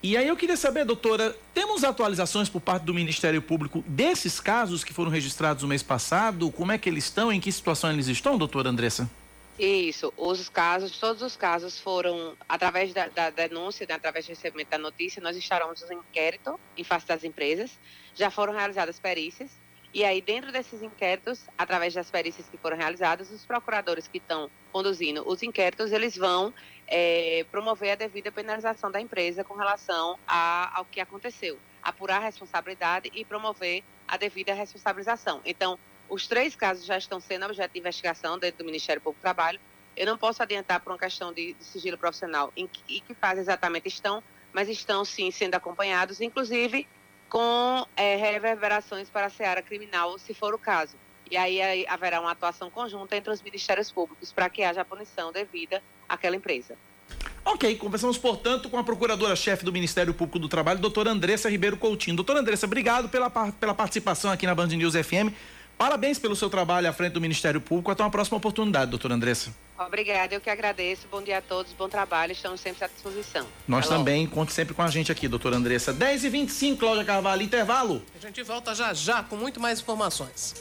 [0.00, 4.84] E aí eu queria saber, doutora, temos atualizações por parte do Ministério Público desses casos
[4.84, 6.52] que foram registrados no mês passado?
[6.52, 7.32] Como é que eles estão?
[7.32, 9.10] Em que situação eles estão, doutora Andressa?
[9.58, 14.70] Isso, os casos, todos os casos foram, através da, da denúncia, né, através do recebimento
[14.70, 17.72] da notícia, nós instalamos um inquérito em face das empresas,
[18.14, 19.50] já foram realizadas perícias,
[19.92, 24.50] e aí, dentro desses inquéritos, através das perícias que foram realizadas, os procuradores que estão
[24.70, 26.52] conduzindo os inquéritos, eles vão
[26.86, 32.24] é, promover a devida penalização da empresa com relação a, ao que aconteceu, apurar a
[32.24, 35.40] responsabilidade e promover a devida responsabilização.
[35.44, 35.78] Então,
[36.08, 39.58] os três casos já estão sendo objeto de investigação dentro do Ministério Público do Trabalho.
[39.96, 43.14] Eu não posso adiantar por uma questão de, de sigilo profissional em que, em que
[43.14, 44.22] fase exatamente estão,
[44.52, 46.86] mas estão sim sendo acompanhados, inclusive
[47.28, 50.96] com é, reverberações para a seara criminal, se for o caso.
[51.30, 55.30] E aí, aí haverá uma atuação conjunta entre os ministérios públicos para que haja punição
[55.30, 56.74] devida àquela empresa.
[57.44, 62.16] Ok, conversamos, portanto, com a procuradora-chefe do Ministério Público do Trabalho, doutora Andressa Ribeiro Coutinho.
[62.16, 65.32] Doutora Andressa, obrigado pela, pela participação aqui na Band News FM.
[65.78, 67.92] Parabéns pelo seu trabalho à frente do Ministério Público.
[67.92, 69.54] Até uma próxima oportunidade, doutora Andressa.
[69.78, 71.06] Obrigada, eu que agradeço.
[71.08, 73.46] Bom dia a todos, bom trabalho, estamos sempre à disposição.
[73.66, 73.98] Nós Hello.
[73.98, 75.94] também, conte sempre com a gente aqui, doutora Andressa.
[75.94, 78.02] 10h25, Cláudia Carvalho, intervalo.
[78.12, 80.56] A gente volta já já com muito mais informações.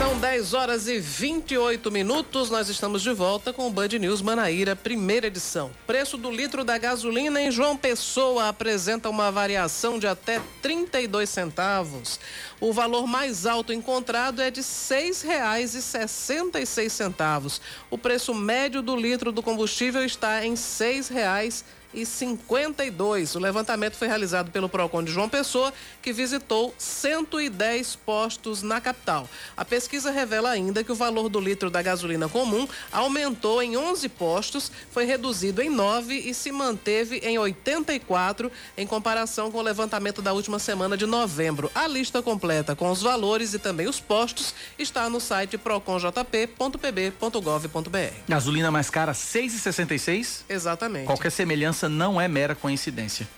[0.00, 2.48] São 10 horas e 28 minutos.
[2.48, 5.70] Nós estamos de volta com o Band News Manaíra, primeira edição.
[5.86, 12.18] Preço do litro da gasolina em João Pessoa apresenta uma variação de até 32 centavos.
[12.58, 17.60] O valor mais alto encontrado é de R$ 6,66.
[17.90, 21.62] O preço médio do litro do combustível está em R$ 6,66
[21.92, 23.34] e 52.
[23.34, 25.72] O levantamento foi realizado pelo Procon de João Pessoa,
[26.02, 29.28] que visitou 110 postos na capital.
[29.56, 34.08] A pesquisa revela ainda que o valor do litro da gasolina comum aumentou em 11
[34.10, 40.22] postos, foi reduzido em 9 e se manteve em 84 em comparação com o levantamento
[40.22, 41.70] da última semana de novembro.
[41.74, 48.14] A lista completa com os valores e também os postos está no site proconjp.pb.gov.br.
[48.28, 50.42] Gasolina mais cara 6,66?
[50.48, 51.06] Exatamente.
[51.06, 53.28] Qualquer semelhança não é mera coincidência.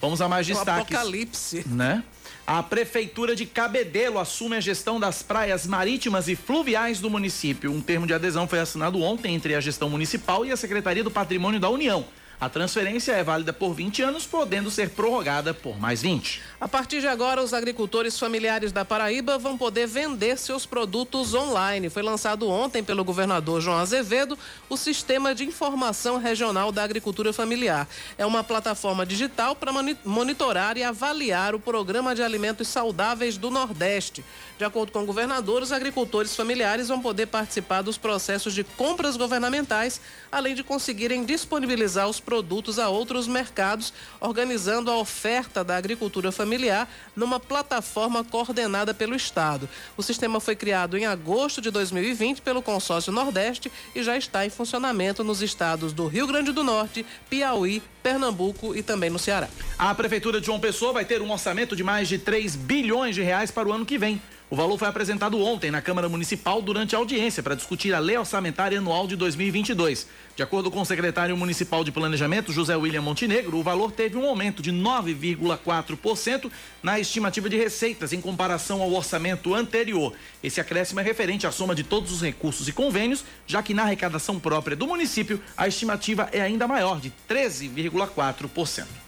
[0.00, 0.94] Vamos a mais destaques.
[0.94, 1.64] O apocalipse.
[1.66, 2.02] Né?
[2.46, 7.72] A Prefeitura de Cabedelo assume a gestão das praias marítimas e fluviais do município.
[7.72, 11.10] Um termo de adesão foi assinado ontem entre a gestão municipal e a Secretaria do
[11.10, 12.04] Patrimônio da União.
[12.38, 16.42] A transferência é válida por 20 anos, podendo ser prorrogada por mais 20.
[16.60, 21.88] A partir de agora, os agricultores familiares da Paraíba vão poder vender seus produtos online.
[21.88, 27.88] Foi lançado ontem pelo governador João Azevedo o Sistema de Informação Regional da Agricultura Familiar.
[28.18, 29.72] É uma plataforma digital para
[30.04, 34.22] monitorar e avaliar o Programa de Alimentos Saudáveis do Nordeste.
[34.58, 39.16] De acordo com o governador, os agricultores familiares vão poder participar dos processos de compras
[39.16, 46.32] governamentais, além de conseguirem disponibilizar os produtos a outros mercados, organizando a oferta da agricultura
[46.32, 49.68] familiar numa plataforma coordenada pelo Estado.
[49.96, 54.50] O sistema foi criado em agosto de 2020 pelo Consórcio Nordeste e já está em
[54.50, 59.48] funcionamento nos estados do Rio Grande do Norte, Piauí, Pernambuco e também no Ceará.
[59.78, 63.22] A Prefeitura de João Pessoa vai ter um orçamento de mais de 3 bilhões de
[63.22, 64.20] reais para o ano que vem.
[64.48, 68.16] O valor foi apresentado ontem na Câmara Municipal durante a audiência para discutir a Lei
[68.16, 70.06] Orçamentária Anual de 2022.
[70.36, 74.24] De acordo com o secretário municipal de Planejamento, José William Montenegro, o valor teve um
[74.24, 76.48] aumento de 9,4%
[76.80, 80.12] na estimativa de receitas em comparação ao orçamento anterior.
[80.40, 83.82] Esse acréscimo é referente à soma de todos os recursos e convênios, já que na
[83.82, 89.05] arrecadação própria do município a estimativa é ainda maior, de 13,4%.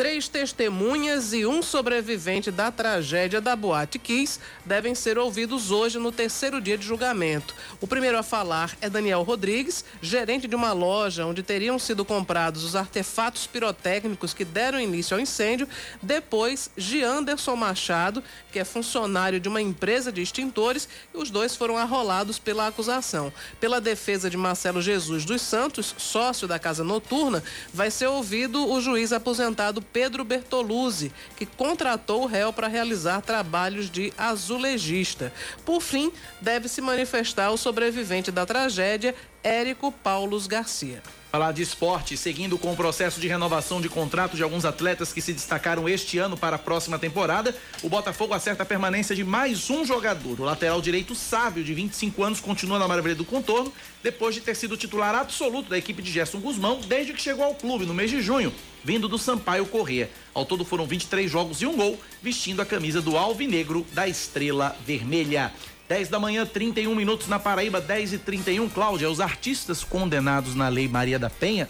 [0.00, 6.10] Três testemunhas e um sobrevivente da tragédia da Boate Kiss devem ser ouvidos hoje no
[6.10, 7.54] terceiro dia de julgamento.
[7.82, 12.64] O primeiro a falar é Daniel Rodrigues, gerente de uma loja onde teriam sido comprados
[12.64, 15.68] os artefatos pirotécnicos que deram início ao incêndio.
[16.00, 21.76] Depois, Gianderson Machado, que é funcionário de uma empresa de extintores, e os dois foram
[21.76, 23.30] arrolados pela acusação.
[23.60, 28.80] Pela defesa de Marcelo Jesus dos Santos, sócio da Casa Noturna, vai ser ouvido o
[28.80, 35.32] juiz aposentado Pedro Bertoluzzi, que contratou o réu para realizar trabalhos de azulejista.
[35.64, 41.02] Por fim, deve se manifestar o sobrevivente da tragédia, Érico Paulos Garcia.
[41.30, 45.20] Falar de esporte, seguindo com o processo de renovação de contrato de alguns atletas que
[45.20, 47.54] se destacaram este ano para a próxima temporada,
[47.84, 50.40] o Botafogo acerta a permanência de mais um jogador.
[50.40, 53.72] O lateral direito Sávio, de 25 anos, continua na maravilha do contorno,
[54.02, 57.54] depois de ter sido titular absoluto da equipe de Gerson Guzmão desde que chegou ao
[57.54, 58.52] clube no mês de junho,
[58.82, 60.10] vindo do Sampaio Corrêa.
[60.34, 64.76] Ao todo foram 23 jogos e um gol, vestindo a camisa do Alvinegro da Estrela
[64.84, 65.52] Vermelha.
[65.90, 68.68] 10 da manhã, 31 minutos na Paraíba, 10 e 31.
[68.68, 71.68] Cláudia, os artistas condenados na Lei Maria da Penha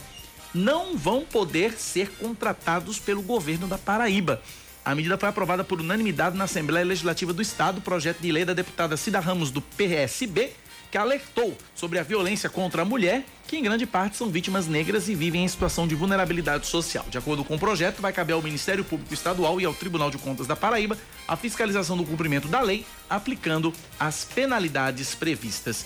[0.52, 4.42] não vão poder ser contratados pelo governo da Paraíba.
[4.84, 8.52] A medida foi aprovada por unanimidade na Assembleia Legislativa do Estado, projeto de lei da
[8.52, 10.52] deputada Cida Ramos do PSB
[10.90, 15.08] que alertou sobre a violência contra a mulher, que em grande parte são vítimas negras
[15.08, 17.04] e vivem em situação de vulnerabilidade social.
[17.10, 20.18] De acordo com o projeto, vai caber ao Ministério Público Estadual e ao Tribunal de
[20.18, 20.96] Contas da Paraíba
[21.26, 25.84] a fiscalização do cumprimento da lei, aplicando as penalidades previstas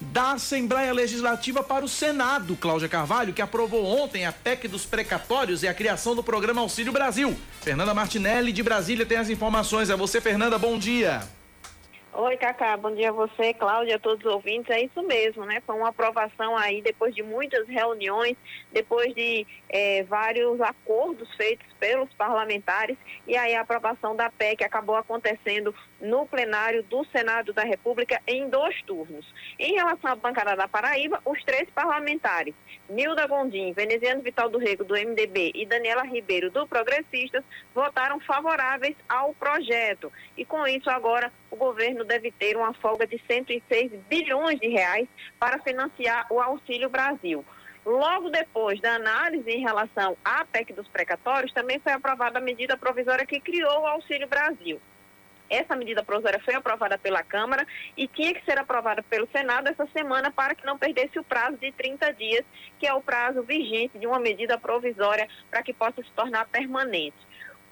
[0.00, 5.62] da Assembleia Legislativa para o Senado, Cláudia Carvalho, que aprovou ontem a PEC dos precatórios
[5.62, 7.38] e a criação do programa Auxílio Brasil.
[7.60, 9.88] Fernanda Martinelli, de Brasília, tem as informações.
[9.88, 11.22] É você, Fernanda, bom dia.
[12.16, 14.70] Oi, Cacá, bom dia a você, Cláudia, a todos os ouvintes.
[14.70, 15.60] É isso mesmo, né?
[15.66, 18.36] Foi uma aprovação aí depois de muitas reuniões,
[18.72, 19.44] depois de
[19.74, 22.96] é, vários acordos feitos pelos parlamentares
[23.26, 28.48] e aí a aprovação da PEC acabou acontecendo no plenário do Senado da República em
[28.48, 29.26] dois turnos.
[29.58, 32.54] Em relação à bancada da Paraíba, os três parlamentares,
[32.88, 37.42] Nilda Gondim, Veneziano Vital do Rego, do MDB e Daniela Ribeiro, do Progressistas,
[37.74, 40.12] votaram favoráveis ao projeto.
[40.36, 45.08] E com isso agora o governo deve ter uma folga de 106 bilhões de reais
[45.40, 47.44] para financiar o Auxílio Brasil.
[47.84, 52.76] Logo depois da análise em relação à PEC dos precatórios, também foi aprovada a medida
[52.76, 54.80] provisória que criou o Auxílio Brasil.
[55.50, 57.66] Essa medida provisória foi aprovada pela Câmara
[57.96, 61.58] e tinha que ser aprovada pelo Senado essa semana para que não perdesse o prazo
[61.58, 62.44] de 30 dias,
[62.78, 67.16] que é o prazo vigente de uma medida provisória para que possa se tornar permanente.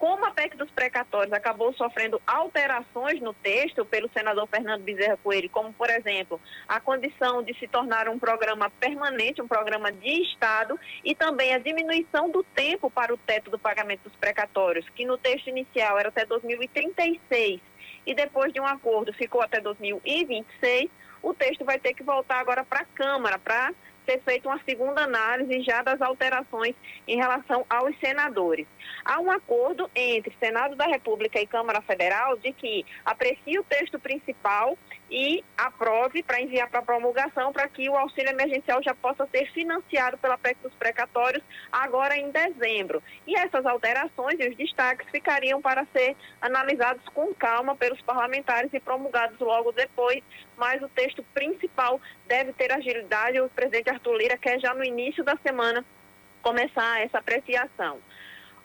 [0.02, 5.48] Como a PEC dos precatórios acabou sofrendo alterações no texto pelo senador Fernando Bezerra Coelho,
[5.48, 10.76] como, por exemplo, a condição de se tornar um programa permanente, um programa de Estado,
[11.04, 15.16] e também a diminuição do tempo para o teto do pagamento dos precatórios, que no
[15.16, 17.60] texto inicial era até 2036
[18.04, 20.90] e depois de um acordo ficou até 2026,
[21.22, 23.72] o texto vai ter que voltar agora para a Câmara para
[24.04, 26.74] ser feita uma segunda análise já das alterações
[27.06, 28.66] em relação aos senadores.
[29.04, 33.98] Há um acordo entre Senado da República e Câmara Federal de que aprecie o texto
[33.98, 34.76] principal
[35.12, 40.16] e aprove para enviar para promulgação para que o auxílio emergencial já possa ser financiado
[40.16, 43.02] pela PEC dos precatórios agora em dezembro.
[43.26, 48.80] E essas alterações e os destaques ficariam para ser analisados com calma pelos parlamentares e
[48.80, 50.24] promulgados logo depois,
[50.56, 53.38] mas o texto principal deve ter agilidade.
[53.38, 55.84] O presidente Arthur Lira quer já no início da semana
[56.40, 57.98] começar essa apreciação.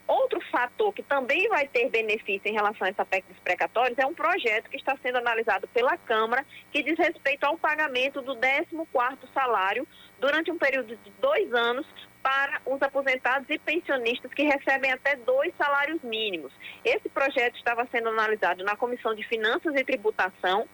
[0.08, 4.05] Outro fator que também vai ter benefício em relação a essa PEC dos precatórios é
[4.05, 9.18] um projeto que está sendo analisado pela Câmara, que diz respeito ao pagamento do 14º
[9.34, 9.86] salário
[10.18, 11.86] durante um período de dois anos
[12.24, 16.53] para os aposentados e pensionistas que recebem até dois salários mínimos.
[16.84, 20.68] Esse projeto estava sendo analisado na Comissão de Finanças e Tributação,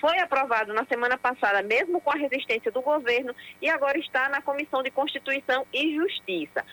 [0.00, 4.40] foi aprovado na semana passada, mesmo com a resistência do governo, e agora está na
[4.40, 6.64] Comissão de Constituição e Justiça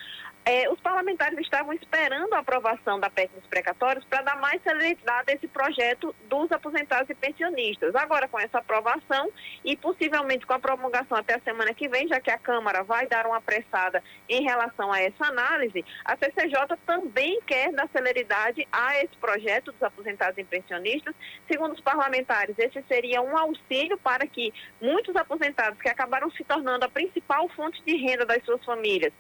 [0.48, 5.30] é, os parlamentares estavam esperando a aprovação da PEC dos precatórios para dar mais celeridade
[5.30, 7.94] a esse projeto dos aposentados e pensionistas.
[7.94, 9.30] Agora, com essa aprovação
[9.66, 13.06] e possivelmente com a promulgação até a semana que vem, já que a Câmara vai
[13.08, 18.98] dar uma apressada em relação a essa análise, a CCJ também quer dar celeridade a
[19.04, 21.14] esse projeto dos aposentados e pensionistas.
[21.52, 26.86] Segundo os parlamentares, esse seria um auxílio para que muitos aposentados que acabaram se tornando
[26.86, 29.12] a principal fonte de renda das suas famílias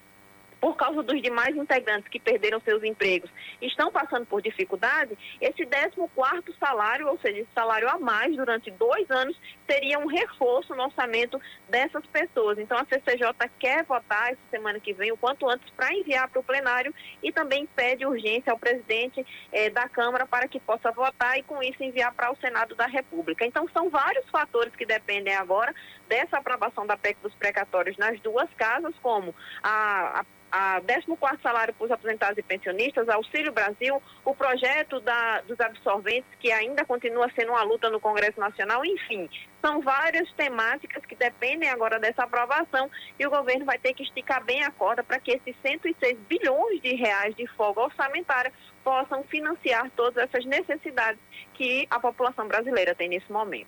[0.59, 3.29] por causa dos demais integrantes que perderam seus empregos,
[3.61, 9.09] estão passando por dificuldade, esse 14º salário, ou seja, esse salário a mais durante dois
[9.09, 9.37] anos,
[9.69, 11.39] seria um reforço no orçamento
[11.69, 12.57] dessas pessoas.
[12.57, 16.39] Então, a CCJ quer votar essa semana que vem, o quanto antes, para enviar para
[16.39, 21.37] o plenário e também pede urgência ao presidente eh, da Câmara para que possa votar
[21.37, 23.45] e, com isso, enviar para o Senado da República.
[23.45, 25.73] Então, são vários fatores que dependem agora
[26.07, 31.73] dessa aprovação da PEC dos precatórios nas duas casas, como a, a a 14 salário
[31.73, 37.29] para os aposentados e pensionistas, Auxílio Brasil, o projeto da, dos absorventes, que ainda continua
[37.35, 39.29] sendo uma luta no Congresso Nacional, enfim,
[39.61, 42.89] são várias temáticas que dependem agora dessa aprovação
[43.19, 46.81] e o governo vai ter que esticar bem a corda para que esses 106 bilhões
[46.81, 48.53] de reais de folga orçamentária
[48.83, 51.19] possam financiar todas essas necessidades
[51.53, 53.67] que a população brasileira tem nesse momento.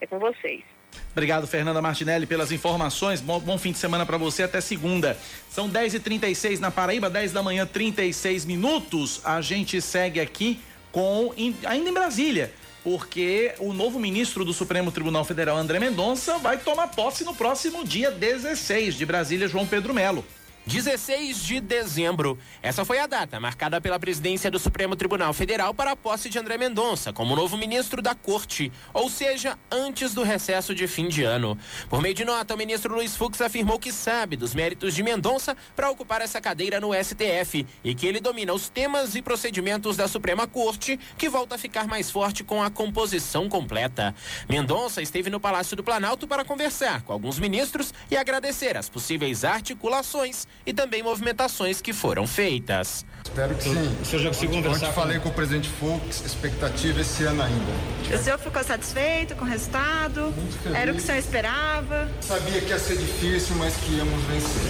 [0.00, 0.64] É com vocês.
[1.12, 3.20] Obrigado, Fernanda Martinelli, pelas informações.
[3.20, 5.18] Bom, bom fim de semana para você até segunda.
[5.50, 9.20] São 10h36 na Paraíba, 10 da manhã, 36 minutos.
[9.24, 10.60] A gente segue aqui
[10.92, 11.32] com.
[11.64, 12.52] ainda em Brasília.
[12.82, 17.84] Porque o novo ministro do Supremo Tribunal Federal, André Mendonça, vai tomar posse no próximo
[17.84, 20.24] dia 16 de Brasília, João Pedro Melo.
[20.70, 22.38] 16 de dezembro.
[22.62, 26.38] Essa foi a data marcada pela presidência do Supremo Tribunal Federal para a posse de
[26.38, 31.24] André Mendonça como novo ministro da Corte, ou seja, antes do recesso de fim de
[31.24, 31.58] ano.
[31.88, 35.56] Por meio de nota, o ministro Luiz Fux afirmou que sabe dos méritos de Mendonça
[35.74, 40.06] para ocupar essa cadeira no STF e que ele domina os temas e procedimentos da
[40.06, 44.14] Suprema Corte, que volta a ficar mais forte com a composição completa.
[44.48, 49.44] Mendonça esteve no Palácio do Planalto para conversar com alguns ministros e agradecer as possíveis
[49.44, 53.04] articulações e também movimentações que foram feitas.
[53.24, 53.96] Espero que sim.
[54.00, 54.86] O senhor já conseguiu conversar?
[54.86, 58.16] Ontem falei com o presidente Fux, expectativa esse ano ainda.
[58.16, 60.34] O senhor ficou satisfeito com o resultado?
[60.74, 62.08] Era o que o senhor esperava?
[62.20, 64.62] Sabia que ia ser difícil, mas que íamos vencer.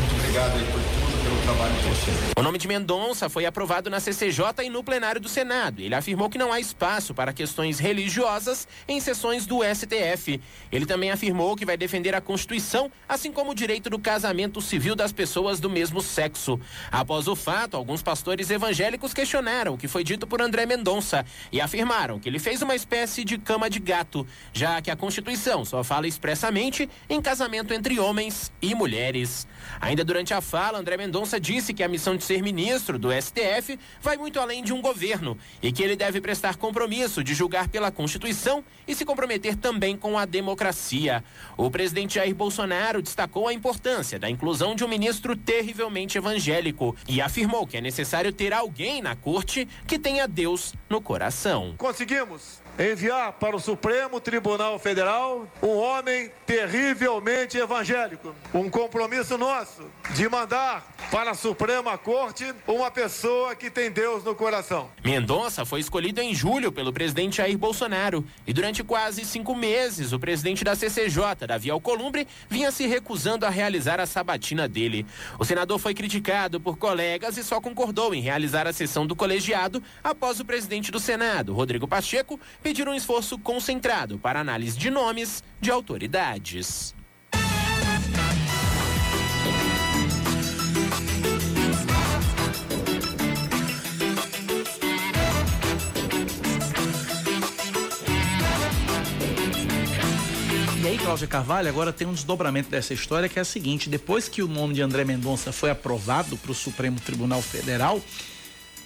[0.00, 1.01] Muito obrigado aí por tudo
[1.42, 2.32] trabalho de vocês.
[2.36, 5.80] O nome de Mendonça foi aprovado na CCJ e no plenário do Senado.
[5.80, 10.40] Ele afirmou que não há espaço para questões religiosas em sessões do STF.
[10.70, 14.94] Ele também afirmou que vai defender a Constituição, assim como o direito do casamento civil
[14.94, 16.60] das pessoas do mesmo sexo.
[16.90, 21.60] Após o fato, alguns pastores evangélicos questionaram o que foi dito por André Mendonça e
[21.60, 25.82] afirmaram que ele fez uma espécie de cama de gato, já que a Constituição só
[25.82, 29.46] fala expressamente em casamento entre homens e mulheres.
[29.80, 33.08] Ainda durante a fala, André Mendonça Mendonça disse que a missão de ser ministro do
[33.10, 37.68] STF vai muito além de um governo e que ele deve prestar compromisso de julgar
[37.68, 41.24] pela Constituição e se comprometer também com a democracia.
[41.56, 47.20] O presidente Jair Bolsonaro destacou a importância da inclusão de um ministro terrivelmente evangélico e
[47.20, 51.74] afirmou que é necessário ter alguém na corte que tenha Deus no coração.
[51.78, 58.34] Conseguimos enviar para o Supremo Tribunal Federal um homem terrivelmente evangélico.
[58.52, 59.82] Um compromisso nosso
[60.14, 64.90] de mandar para a Suprema Corte uma pessoa que tem Deus no coração.
[65.04, 70.18] Mendonça foi escolhido em julho pelo presidente Jair Bolsonaro e durante quase cinco meses o
[70.18, 75.06] presidente da CCJ, Davi Alcolumbre, vinha se recusando a realizar a sabatina dele.
[75.38, 79.82] O senador foi criticado por colegas e só concordou em realizar a sessão do colegiado
[80.02, 85.42] após o presidente do Senado, Rodrigo Pacheco, pedir um esforço concentrado para análise de nomes
[85.60, 86.94] de autoridades.
[100.82, 104.28] E aí, Cláudia Carvalho, agora tem um desdobramento dessa história que é a seguinte: depois
[104.28, 108.00] que o nome de André Mendonça foi aprovado para o Supremo Tribunal Federal,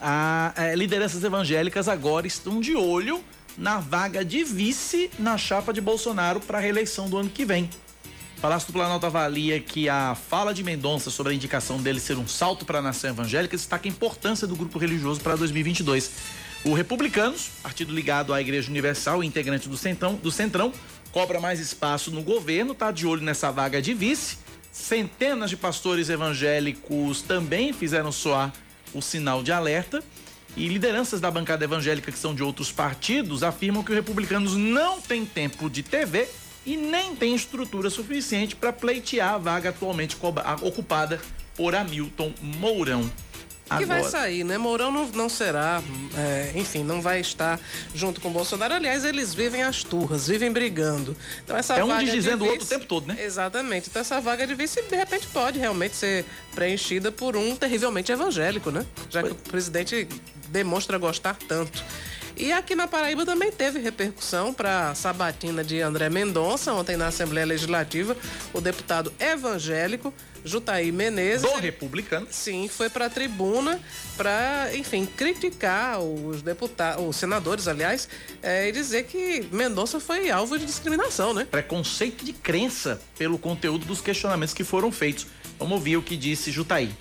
[0.01, 3.23] a, a, é, lideranças evangélicas agora estão de olho
[3.57, 7.71] na vaga de vice na chapa de Bolsonaro para a reeleição do ano que vem.
[8.37, 12.19] O Palácio do Planalto avalia que a fala de Mendonça sobre a indicação dele ser
[12.19, 16.11] um salto para a nação evangélica destaca a importância do grupo religioso para 2022.
[16.65, 19.77] O Republicanos, partido ligado à Igreja Universal e integrante do
[20.17, 20.73] do Centrão
[21.13, 24.37] cobra mais espaço no governo, está de olho nessa vaga de vice.
[24.71, 28.53] Centenas de pastores evangélicos também fizeram soar
[28.93, 30.05] o sinal de alerta.
[30.57, 35.01] E lideranças da bancada evangélica, que são de outros partidos, afirmam que os republicanos não
[35.01, 36.27] têm tempo de TV
[36.65, 40.17] e nem têm estrutura suficiente para pleitear a vaga atualmente
[40.63, 41.21] ocupada
[41.55, 43.11] por Hamilton Mourão.
[43.69, 43.81] Agora.
[43.81, 44.57] Que vai sair, né?
[44.57, 45.83] Mourão não, não será,
[46.17, 47.59] é, enfim, não vai estar
[47.93, 48.75] junto com o Bolsonaro.
[48.75, 51.17] Aliás, eles vivem as turras, vivem brigando.
[51.43, 53.17] Então, essa é um dizendo o outro o tempo todo, né?
[53.19, 53.89] Exatamente.
[53.91, 58.71] Então essa vaga de vice, de repente, pode realmente ser preenchida por um terrivelmente evangélico,
[58.71, 58.87] né?
[59.11, 60.07] Já que o presidente
[60.49, 61.83] demonstra gostar tanto.
[62.37, 67.07] E aqui na Paraíba também teve repercussão para a sabatina de André Mendonça, ontem na
[67.07, 68.15] Assembleia Legislativa,
[68.53, 70.13] o deputado evangélico
[70.45, 71.51] Jutaí Menezes.
[71.51, 72.27] Do republicano.
[72.31, 73.81] Sim, foi para a tribuna
[74.19, 78.07] para, enfim, criticar os deputados, os senadores, aliás,
[78.43, 81.47] é, e dizer que Mendonça foi alvo de discriminação, né?
[81.51, 85.27] Preconceito de crença pelo conteúdo dos questionamentos que foram feitos.
[85.59, 86.95] Vamos ouvir o que disse Jutaí.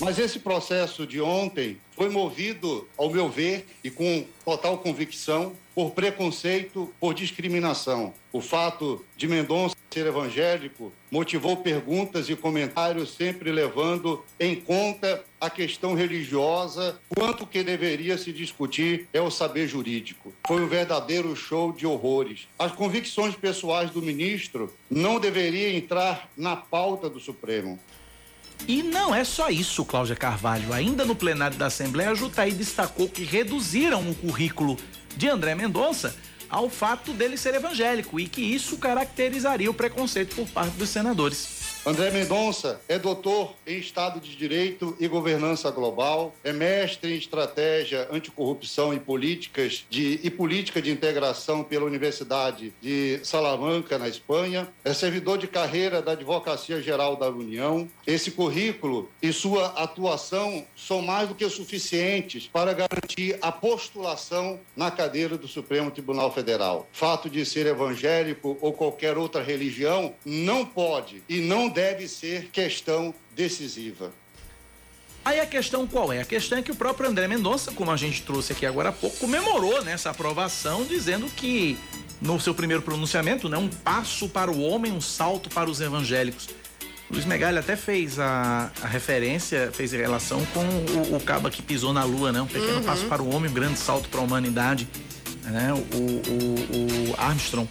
[0.00, 5.92] Mas esse processo de ontem foi movido, ao meu ver, e com total convicção, por
[5.92, 8.12] preconceito, por discriminação.
[8.32, 15.48] O fato de Mendonça ser evangélico motivou perguntas e comentários sempre levando em conta a
[15.48, 20.34] questão religiosa, quanto que deveria se discutir é o saber jurídico.
[20.46, 22.46] Foi um verdadeiro show de horrores.
[22.58, 27.78] As convicções pessoais do ministro não deveriam entrar na pauta do Supremo.
[28.68, 30.72] E não é só isso, Cláudia Carvalho.
[30.72, 34.76] Ainda no plenário da Assembleia, a Jutaí destacou que reduziram o currículo
[35.16, 36.14] de André Mendonça
[36.48, 41.65] ao fato dele ser evangélico e que isso caracterizaria o preconceito por parte dos senadores.
[41.86, 48.08] André Mendonça é doutor em Estado de Direito e Governança Global, é mestre em Estratégia
[48.10, 54.92] Anticorrupção e Políticas de, e Política de Integração pela Universidade de Salamanca, na Espanha, é
[54.92, 57.88] servidor de carreira da Advocacia Geral da União.
[58.04, 64.90] Esse currículo e sua atuação são mais do que suficientes para garantir a postulação na
[64.90, 66.88] cadeira do Supremo Tribunal Federal.
[66.90, 73.14] Fato de ser evangélico ou qualquer outra religião não pode e não deve ser questão
[73.34, 74.10] decisiva.
[75.22, 76.22] Aí a questão qual é?
[76.22, 78.92] A questão é que o próprio André Mendonça, como a gente trouxe aqui agora há
[78.92, 81.76] pouco, comemorou nessa aprovação, dizendo que
[82.18, 86.48] no seu primeiro pronunciamento, né, um passo para o homem, um salto para os evangélicos.
[87.10, 90.64] Luiz Megali até fez a, a referência, fez a relação com
[91.12, 92.40] o, o cabo que pisou na lua, né?
[92.40, 92.82] Um pequeno Uhum.
[92.84, 94.88] passo para o homem, um grande salto para a humanidade,
[95.44, 95.72] né?
[95.72, 97.68] O, o, o Armstrong.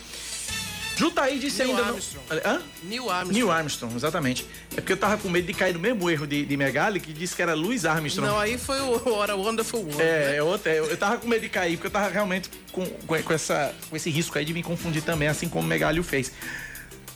[0.96, 2.26] Jutaí disse Neil ainda Armstrong.
[2.30, 2.52] não.
[2.52, 2.62] Hã?
[2.84, 3.34] Neil Armstrong.
[3.34, 4.46] Neil Armstrong, exatamente.
[4.72, 7.12] É porque eu tava com medo de cair no mesmo erro de, de Megali, que
[7.12, 8.28] disse que era Louis Armstrong.
[8.28, 10.02] Não, aí foi o What a Wonderful World.
[10.02, 10.36] É, né?
[10.38, 10.74] é outra.
[10.74, 13.74] Eu, eu tava com medo de cair, porque eu tava realmente com, com, com essa,
[13.90, 16.32] com esse risco aí de me confundir também, assim como Megali o fez.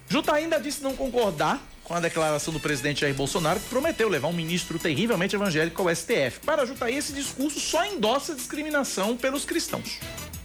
[0.10, 4.27] Juta ainda disse não concordar com a declaração do presidente Jair Bolsonaro, que prometeu levar
[4.27, 6.39] um ministro terrivelmente evangélico ao STF.
[6.45, 9.99] Para Jutaí, esse discurso só endossa discriminação pelos cristãos.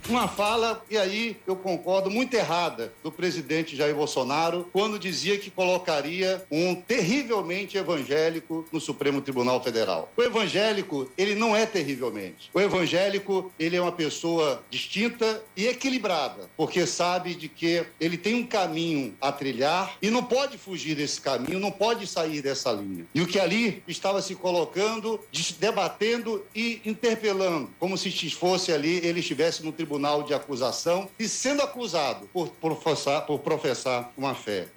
[0.06, 5.50] Uma fala, e aí eu concordo, muito errada do presidente Jair Bolsonaro, quando dizia que
[5.50, 10.12] colocaria um terrivelmente evangélico no Supremo Tribunal Federal.
[10.14, 12.50] O evangélico, ele não é terrivelmente.
[12.52, 18.34] O evangélico, ele é uma pessoa distinta e equilibrada, porque sabe de que ele tem
[18.34, 23.06] um caminho a trilhar e não pode fugir desse caminho, não pode sair dessa linha.
[23.14, 25.18] E o que ali estava se colocando,
[25.58, 29.93] debatendo e interpelando, como se fosse ali, ele estivesse no tribunal
[30.26, 34.68] de acusação e sendo acusado por professar, por professar uma fé.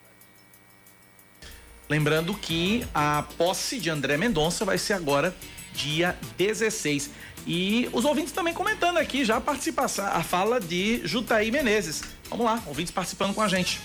[1.89, 5.35] Lembrando que a posse de André Mendonça vai ser agora,
[5.73, 7.09] dia 16.
[7.45, 12.03] E os ouvintes também comentando aqui já a participação, a fala de Jutaí Menezes.
[12.29, 13.79] Vamos lá, ouvintes participando com a gente.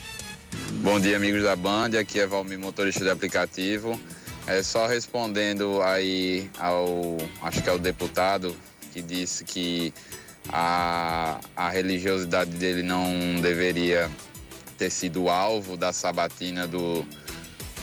[0.82, 1.90] Bom dia, amigos da Band.
[1.98, 3.98] Aqui é Valmir, motorista de aplicativo.
[4.48, 8.56] É só respondendo aí ao, acho que é o deputado
[8.92, 9.94] que disse que
[10.48, 14.10] a, a religiosidade dele não deveria
[14.78, 17.04] ter sido alvo da sabatina do,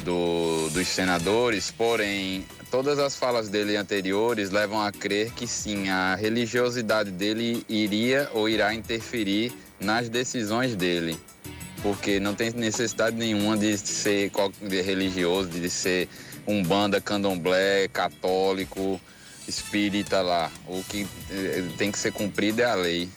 [0.03, 6.15] do- dos senadores, porém, todas as falas dele anteriores levam a crer que sim, a
[6.15, 11.17] religiosidade dele iria ou irá interferir nas decisões dele
[11.81, 14.29] porque não tem necessidade nenhuma de ser
[14.83, 16.09] religioso, de ser
[16.45, 18.99] um banda candomblé, católico,
[19.49, 20.51] espírita lá.
[20.67, 23.09] O que eh, tem que ser cumprido é a lei.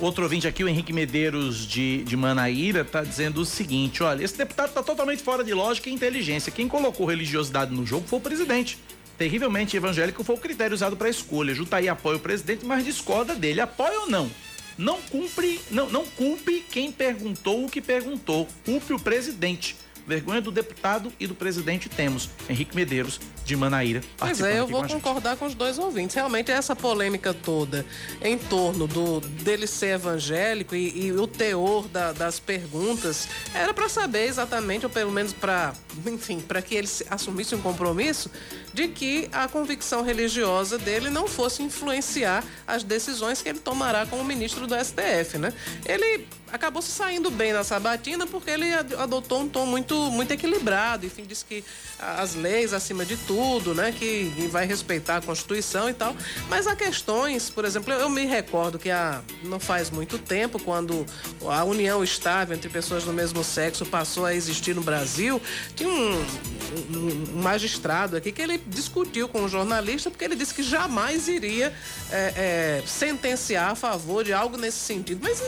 [0.00, 4.36] Outro ouvinte aqui, o Henrique Medeiros de, de Manaíra, tá dizendo o seguinte: olha, esse
[4.36, 6.50] deputado tá totalmente fora de lógica e inteligência.
[6.50, 8.78] Quem colocou religiosidade no jogo foi o presidente.
[9.16, 11.54] Terrivelmente evangélico foi o critério usado para a escolha.
[11.54, 13.60] Jutaí apoia o presidente, mas discorda dele.
[13.60, 14.28] Apoia ou não?
[14.76, 18.48] Não cumpre, não, não culpe quem perguntou o que perguntou.
[18.64, 19.76] Culpe o presidente.
[20.06, 22.28] Vergonha do deputado e do presidente temos.
[22.48, 24.00] Henrique Medeiros, de Manaíra.
[24.16, 26.14] Pois é, eu vou com concordar com os dois ouvintes.
[26.14, 27.84] Realmente, essa polêmica toda
[28.22, 33.88] em torno do dele ser evangélico e, e o teor da- das perguntas era para
[33.88, 35.74] saber exatamente, ou pelo menos para,
[36.06, 38.30] enfim, para que ele se- assumisse um compromisso
[38.72, 44.24] de que a convicção religiosa dele não fosse influenciar as decisões que ele tomará como
[44.24, 45.52] ministro do STF, né?
[45.86, 50.30] Ele acabou se saindo bem na sabatina porque ele ad- adotou um tom muito, muito
[50.32, 51.64] equilibrado, enfim, disse que
[51.98, 56.14] as leis acima de tudo, né, que vai respeitar a Constituição e tal.
[56.48, 61.04] Mas há questões, por exemplo, eu, me recordo que há, não faz muito tempo, quando
[61.48, 65.40] a união estável entre pessoas do mesmo sexo passou a existir no Brasil,
[65.74, 70.54] tinha um, um- um magistrado aqui que ele discutiu com um jornalista porque ele disse
[70.54, 71.72] que jamais iria
[72.10, 75.20] é, é, sentenciar a favor de algo nesse sentido.
[75.22, 75.42] Mas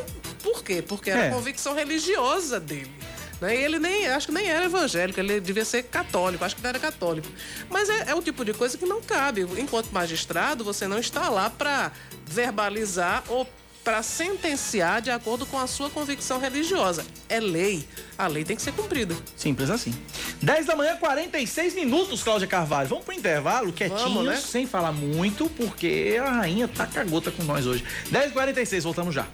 [0.52, 0.80] por quê?
[0.82, 1.28] Porque era É.
[1.28, 2.90] a convicção religiosa dele.
[3.40, 3.54] Né?
[3.56, 6.70] E ele nem, acho que nem era evangélico, ele devia ser católico, acho que não
[6.70, 7.28] era católico.
[7.68, 9.42] Mas é, é o tipo de coisa que não cabe.
[9.58, 11.92] Enquanto magistrado, você não está lá para
[12.24, 13.46] verbalizar ou
[13.84, 17.04] para sentenciar de acordo com a sua convicção religiosa.
[17.28, 17.86] É lei.
[18.18, 19.14] A lei tem que ser cumprida.
[19.36, 19.94] Simples assim.
[20.42, 22.88] 10 da manhã, 46 minutos, Cláudia Carvalho.
[22.88, 24.36] Vamos pro intervalo, quietinhos, Vamos, né?
[24.38, 27.84] sem falar muito, porque a rainha tá cagota com nós hoje.
[28.10, 29.26] 10 46 voltamos já.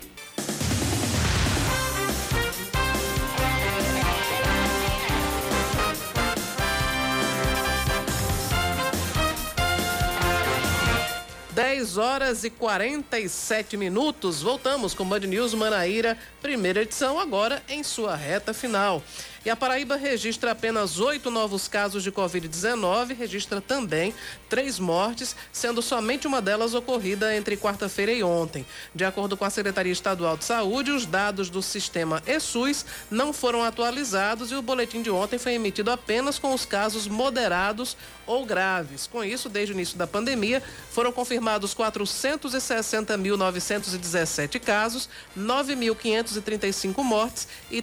[11.82, 14.40] Dez horas e 47 minutos.
[14.40, 19.02] Voltamos com Band News Manaíra, primeira edição, agora em sua reta final.
[19.44, 24.14] E a Paraíba registra apenas oito novos casos de Covid-19, registra também
[24.48, 28.64] três mortes, sendo somente uma delas ocorrida entre quarta-feira e ontem.
[28.94, 33.64] De acordo com a Secretaria Estadual de Saúde, os dados do sistema ESUS não foram
[33.64, 39.08] atualizados e o boletim de ontem foi emitido apenas com os casos moderados ou graves.
[39.08, 40.62] Com isso, desde o início da pandemia,
[40.92, 47.82] foram confirmados 460.917 casos, 9.535 mortes e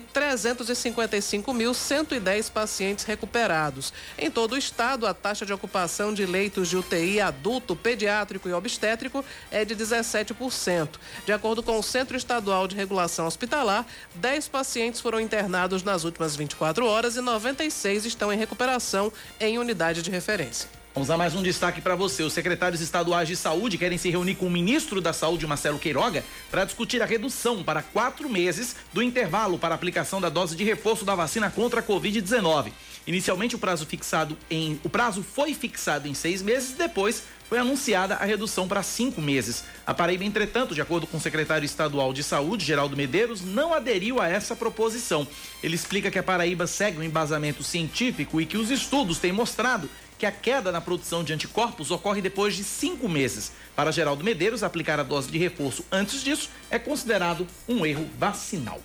[1.53, 3.93] 355.110 pacientes recuperados.
[4.17, 8.53] Em todo o estado, a taxa de ocupação de leitos de UTI adulto, pediátrico e
[8.53, 10.89] obstétrico é de 17%.
[11.25, 13.85] De acordo com o Centro Estadual de Regulação Hospitalar,
[14.15, 20.01] 10 pacientes foram internados nas últimas 24 horas e 96 estão em recuperação em unidade
[20.01, 20.78] de referência.
[20.99, 22.23] Vamos a mais um destaque para você.
[22.23, 26.25] Os secretários estaduais de saúde querem se reunir com o ministro da Saúde, Marcelo Queiroga,
[26.51, 31.05] para discutir a redução para quatro meses do intervalo para aplicação da dose de reforço
[31.05, 32.73] da vacina contra a Covid-19.
[33.07, 34.77] Inicialmente, o prazo fixado em.
[34.83, 39.63] O prazo foi fixado em seis meses, depois foi anunciada a redução para cinco meses.
[39.87, 44.21] A Paraíba, entretanto, de acordo com o secretário estadual de saúde, Geraldo Medeiros, não aderiu
[44.21, 45.25] a essa proposição.
[45.63, 49.89] Ele explica que a Paraíba segue um embasamento científico e que os estudos têm mostrado
[50.19, 53.53] que a queda na produção de anticorpos ocorre depois de cinco meses.
[53.73, 58.81] Para Geraldo Medeiros, aplicar a dose de reforço antes disso é considerado um erro vacinal.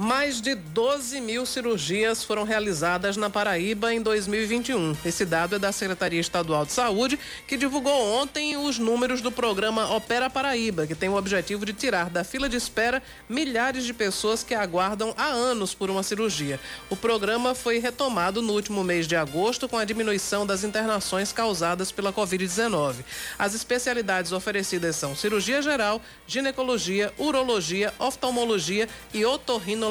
[0.00, 4.96] Mais de 12 mil cirurgias foram realizadas na Paraíba em 2021.
[5.04, 9.94] Esse dado é da Secretaria Estadual de Saúde, que divulgou ontem os números do programa
[9.94, 14.42] Opera Paraíba, que tem o objetivo de tirar da fila de espera milhares de pessoas
[14.42, 16.58] que aguardam há anos por uma cirurgia.
[16.88, 21.92] O programa foi retomado no último mês de agosto com a diminuição das internações causadas
[21.92, 23.04] pela Covid-19.
[23.38, 29.89] As especialidades oferecidas são cirurgia geral, ginecologia, urologia, oftalmologia e otorrinolaringologia.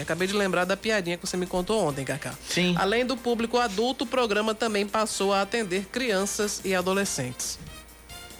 [0.00, 2.34] Acabei de lembrar da piadinha que você me contou ontem, Cacá.
[2.48, 2.74] Sim.
[2.78, 7.58] Além do público adulto, o programa também passou a atender crianças e adolescentes.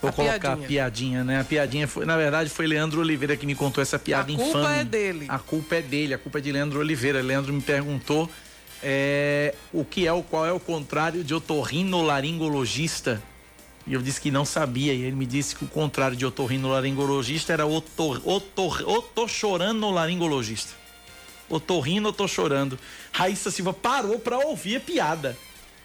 [0.01, 0.65] Vou A colocar piadinha.
[0.65, 1.40] a piadinha, né?
[1.40, 4.59] A piadinha foi, na verdade, foi Leandro Oliveira que me contou essa piada A culpa
[4.60, 4.78] infame.
[4.78, 5.27] é dele.
[5.28, 7.20] A culpa é dele, a culpa é de Leandro Oliveira.
[7.20, 8.31] Leandro me perguntou
[8.81, 13.20] é, o que é o qual é o contrário de otorrinolaringologista.
[13.89, 14.93] E eu disse que não sabia.
[14.93, 20.74] E ele me disse que o contrário de otorrinolaringologista era otor, otor, otochoranolaringologista.
[21.48, 22.78] Otorrino, eu tô chorando.
[23.10, 25.36] Raíssa Silva parou pra ouvir a piada.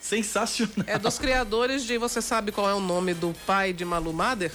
[0.01, 0.85] Sensacional.
[0.85, 4.51] É dos criadores de Você sabe qual é o nome do pai de Malu Mader?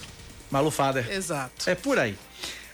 [0.51, 1.11] Malu Fader.
[1.11, 1.71] Exato.
[1.71, 2.19] É por aí.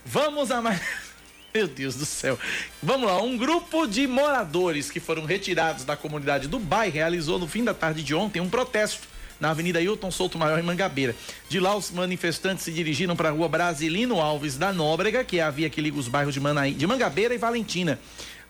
[0.04, 0.80] Vamos a mais.
[1.54, 2.36] Meu Deus do céu.
[2.82, 3.22] Vamos lá.
[3.22, 7.72] Um grupo de moradores que foram retirados da comunidade do Bai realizou no fim da
[7.72, 9.13] tarde de ontem um protesto
[9.44, 11.14] na Avenida Hilton Souto Maior, em Mangabeira.
[11.50, 15.42] De lá, os manifestantes se dirigiram para a rua Brasilino Alves da Nóbrega, que é
[15.42, 17.98] a via que liga os bairros de, Manaí, de Mangabeira e Valentina.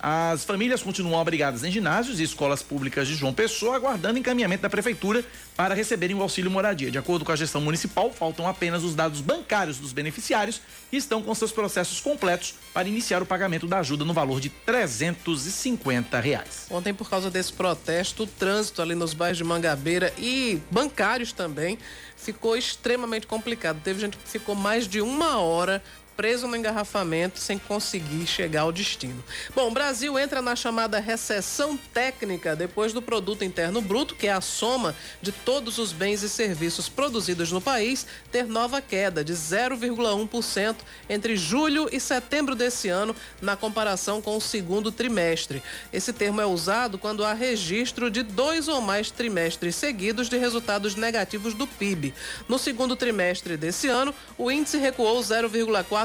[0.07, 4.69] As famílias continuam abrigadas em ginásios e escolas públicas de João Pessoa, aguardando encaminhamento da
[4.69, 5.25] prefeitura
[5.57, 6.91] para receberem o auxílio moradia.
[6.91, 10.61] De acordo com a gestão municipal, faltam apenas os dados bancários dos beneficiários
[10.93, 14.51] e estão com seus processos completos para iniciar o pagamento da ajuda no valor de
[14.51, 16.67] 350 reais.
[16.71, 21.79] Ontem, por causa desse protesto, o trânsito ali nos bairros de Mangabeira e bancários também
[22.15, 23.81] ficou extremamente complicado.
[23.83, 25.83] Teve gente que ficou mais de uma hora
[26.17, 29.23] preso no engarrafamento sem conseguir chegar ao destino.
[29.55, 34.33] Bom, o Brasil entra na chamada recessão técnica depois do produto interno bruto, que é
[34.33, 39.33] a soma de todos os bens e serviços produzidos no país, ter nova queda de
[39.33, 40.77] 0,1%
[41.09, 45.63] entre julho e setembro desse ano, na comparação com o segundo trimestre.
[45.93, 50.95] Esse termo é usado quando há registro de dois ou mais trimestres seguidos de resultados
[50.95, 52.15] negativos do PIB.
[52.49, 56.04] No segundo trimestre desse ano, o índice recuou 0,4%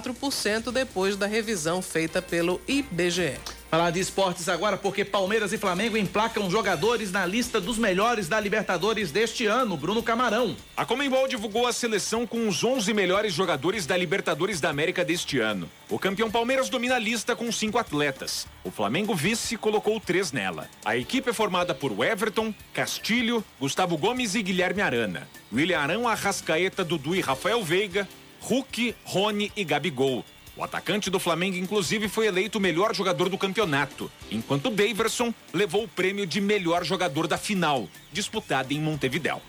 [0.71, 3.37] depois da revisão feita pelo IBGE.
[3.69, 8.39] Falar de esportes agora, porque Palmeiras e Flamengo emplacam jogadores na lista dos melhores da
[8.39, 9.77] Libertadores deste ano.
[9.77, 10.57] Bruno Camarão.
[10.75, 15.37] A Comembol divulgou a seleção com os 11 melhores jogadores da Libertadores da América deste
[15.37, 15.69] ano.
[15.87, 18.47] O campeão Palmeiras domina a lista com cinco atletas.
[18.63, 20.67] O Flamengo vice colocou três nela.
[20.83, 25.27] A equipe é formada por Everton, Castilho, Gustavo Gomes e Guilherme Arana.
[25.53, 28.07] William Arão, Arrascaeta, Dudu e Rafael Veiga,
[28.41, 30.23] Hulk, Rony e Gabigol.
[30.59, 35.85] O atacante do Flamengo, inclusive, foi eleito o melhor jogador do campeonato, enquanto Daverson levou
[35.85, 39.41] o prêmio de melhor jogador da final, disputada em Montevidéu.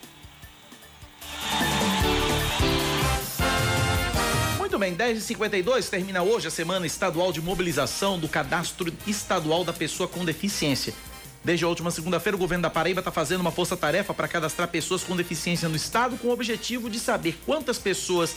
[4.57, 10.09] Muito bem, 10h52 termina hoje a semana estadual de mobilização do cadastro estadual da pessoa
[10.09, 10.95] com deficiência.
[11.43, 15.03] Desde a última segunda-feira, o governo da Paraíba está fazendo uma força-tarefa para cadastrar pessoas
[15.03, 18.37] com deficiência no estado, com o objetivo de saber quantas pessoas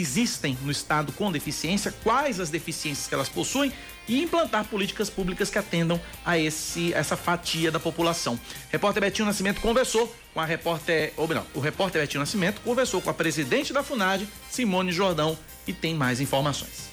[0.00, 3.72] existem no estado com deficiência, quais as deficiências que elas possuem
[4.08, 8.38] e implantar políticas públicas que atendam a esse essa fatia da população.
[8.70, 13.10] Repórter Betinho Nascimento conversou com a repórter, ou não, o repórter Betinho Nascimento conversou com
[13.10, 15.36] a presidente da FUNAD, Simone Jordão,
[15.66, 16.88] e tem mais informações.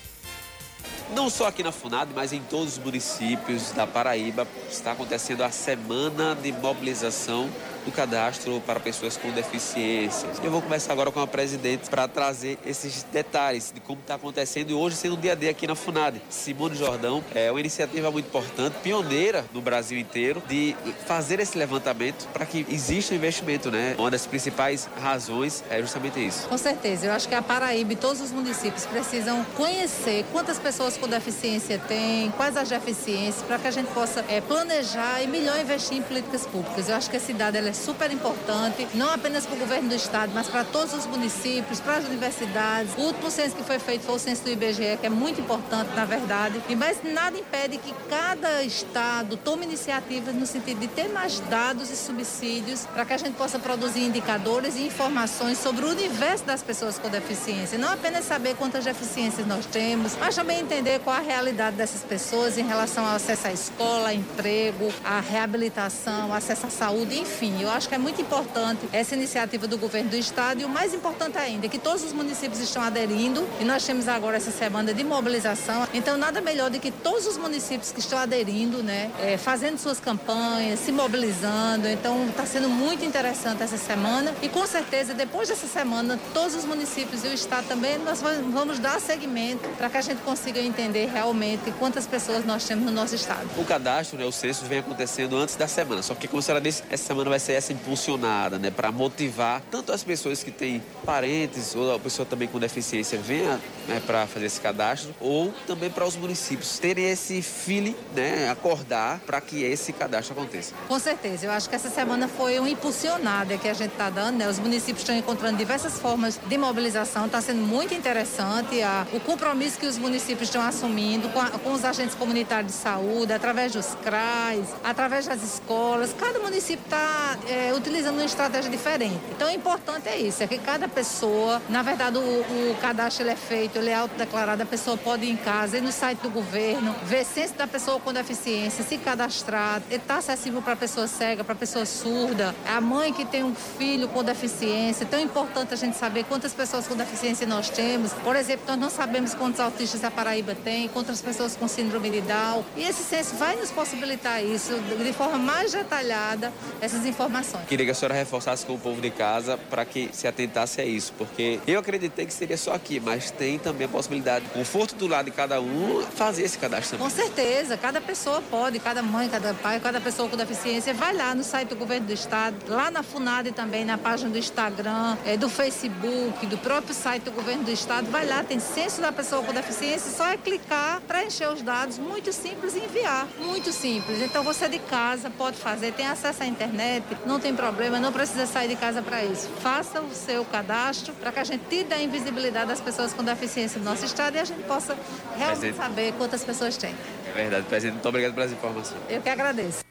[1.11, 5.51] Não só aqui na FUNAD, mas em todos os municípios da Paraíba está acontecendo a
[5.51, 7.49] semana de mobilização
[7.85, 10.39] do cadastro para pessoas com deficiências.
[10.41, 14.69] Eu vou começar agora com a presidente para trazer esses detalhes de como está acontecendo
[14.69, 16.21] e hoje sendo um dia a dia aqui na FUNAD.
[16.29, 20.75] Simone Jordão é uma iniciativa muito importante, pioneira no Brasil inteiro, de
[21.05, 23.95] fazer esse levantamento para que exista investimento, né?
[23.97, 26.47] Uma das principais razões é justamente isso.
[26.47, 30.92] Com certeza, eu acho que a Paraíba e todos os municípios precisam conhecer quantas pessoas
[30.97, 35.59] com deficiência tem, quais as deficiências, para que a gente possa é, planejar e melhor
[35.59, 36.89] investir em políticas públicas.
[36.89, 40.31] Eu acho que a cidade é super importante, não apenas para o governo do estado,
[40.33, 42.93] mas para todos os municípios, para as universidades.
[42.97, 45.89] O último censo que foi feito foi o censo do IBGE, que é muito importante,
[45.95, 46.61] na verdade.
[46.69, 51.89] E mas nada impede que cada estado tome iniciativas no sentido de ter mais dados
[51.89, 56.61] e subsídios para que a gente possa produzir indicadores e informações sobre o universo das
[56.61, 57.77] pessoas com deficiência.
[57.77, 62.57] Não apenas saber quantas deficiências nós temos, mas também entender qual a realidade dessas pessoas
[62.57, 67.61] em relação ao acesso à escola, emprego, à reabilitação, acesso à saúde, enfim.
[67.61, 70.93] Eu acho que é muito importante essa iniciativa do governo do estado e o mais
[70.93, 74.93] importante ainda é que todos os municípios estão aderindo e nós temos agora essa semana
[74.93, 75.87] de mobilização.
[75.93, 79.99] Então nada melhor do que todos os municípios que estão aderindo, né, é, fazendo suas
[79.99, 81.87] campanhas, se mobilizando.
[81.87, 86.65] Então está sendo muito interessante essa semana e com certeza depois dessa semana todos os
[86.65, 91.05] municípios e o estado também nós vamos dar seguimento para que a gente consiga entender
[91.05, 93.47] realmente quantas pessoas nós temos no nosso estado.
[93.57, 96.61] O cadastro, né, o censo vem acontecendo antes da semana, só que como a senhora
[96.61, 100.81] disse, essa semana vai ser essa impulsionada, né, para motivar tanto as pessoas que têm
[101.05, 105.89] parentes ou a pessoa também com deficiência venha né, para fazer esse cadastro, ou também
[105.89, 110.73] para os municípios terem esse feeling, né, acordar para que esse cadastro aconteça.
[110.87, 114.37] Com certeza, eu acho que essa semana foi uma impulsionada que a gente está dando,
[114.37, 114.49] né?
[114.49, 119.77] Os municípios estão encontrando diversas formas de mobilização, está sendo muito interessante a, o compromisso
[119.77, 123.95] que os municípios estão assumindo com, a, com os agentes comunitários de saúde, através dos
[124.03, 126.13] CRAs, através das escolas.
[126.17, 129.19] Cada município está é, utilizando uma estratégia diferente.
[129.31, 133.35] Então, o importante é isso, é que cada pessoa, na verdade, o, o cadastro é
[133.35, 136.95] feito, ele é autodeclarado, a pessoa pode ir em casa, ir no site do governo,
[137.03, 141.85] ver censo da pessoa com deficiência, se cadastrar, está acessível para pessoa cega, para pessoa
[141.85, 145.03] surda, a mãe que tem um filho com deficiência.
[145.03, 148.13] Então, é importante a gente saber quantas pessoas com deficiência nós temos.
[148.13, 152.21] Por exemplo, nós não sabemos quantos autistas a Paraíba tem, quantas pessoas com síndrome de
[152.21, 152.63] Down.
[152.75, 156.51] E esse censo vai nos possibilitar isso de forma mais detalhada,
[156.81, 157.65] essas informações.
[157.67, 160.85] Queria que a senhora reforçasse com o povo de casa para que se atentasse a
[160.85, 165.07] isso, porque eu acreditei que seria só aqui, mas tem também a possibilidade, conforto do
[165.07, 167.09] lado de cada um, fazer esse cadastro também.
[167.09, 171.33] Com certeza, cada pessoa pode, cada mãe, cada pai, cada pessoa com deficiência, vai lá
[171.33, 175.37] no site do governo do estado, lá na FUNAD também, na página do Instagram, é,
[175.37, 179.43] do Facebook, do próprio site do governo do estado, vai lá, tem censo da pessoa
[179.43, 184.21] com deficiência, só é clicar, preencher os dados, muito simples e enviar, muito simples.
[184.21, 188.45] Então você de casa pode fazer, tem acesso à internet, não tem problema, não precisa
[188.45, 189.49] sair de casa para isso.
[189.61, 193.79] Faça o seu cadastro para que a gente tire a invisibilidade das pessoas com deficiência
[193.79, 194.97] no nosso estado e a gente possa
[195.37, 195.77] realmente Presidente.
[195.77, 196.93] saber quantas pessoas tem.
[197.29, 197.93] É verdade, presidente.
[197.95, 199.01] Muito obrigado pelas informações.
[199.09, 199.83] Eu que agradeço.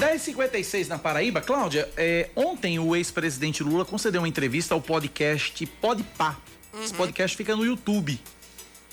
[0.00, 1.40] 10h56 na Paraíba.
[1.40, 6.36] Cláudia, é, ontem o ex-presidente Lula concedeu uma entrevista ao podcast Podpah.
[6.82, 8.20] Esse podcast fica no YouTube.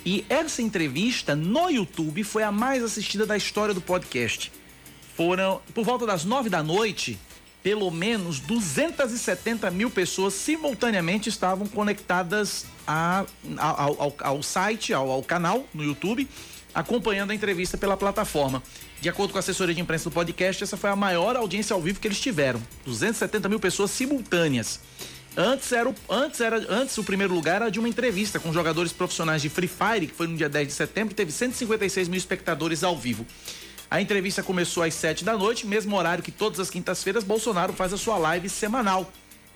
[0.06, 4.52] E essa entrevista no YouTube foi a mais assistida da história do podcast.
[5.16, 7.20] Foram, por volta das nove da noite,
[7.62, 13.26] pelo menos 270 mil pessoas simultaneamente estavam conectadas a,
[13.58, 16.28] ao, ao, site, ao, ao canal no YouTube
[16.74, 18.64] acompanhando a entrevista pela plataforma.
[19.00, 21.82] De acordo com a assessoria de imprensa do podcast, essa foi a maior audiência ao
[21.82, 22.62] vivo que eles tiveram.
[22.86, 24.80] 270 mil pessoas simultâneas.
[25.36, 28.92] Antes era, o, antes era antes o primeiro lugar era de uma entrevista com jogadores
[28.92, 32.18] profissionais de Free Fire, que foi no dia 10 de setembro, que teve 156 mil
[32.18, 33.26] espectadores ao vivo.
[33.90, 37.94] A entrevista começou às 7 da noite, mesmo horário que todas as quintas-feiras Bolsonaro faz
[37.94, 39.12] a sua live semanal.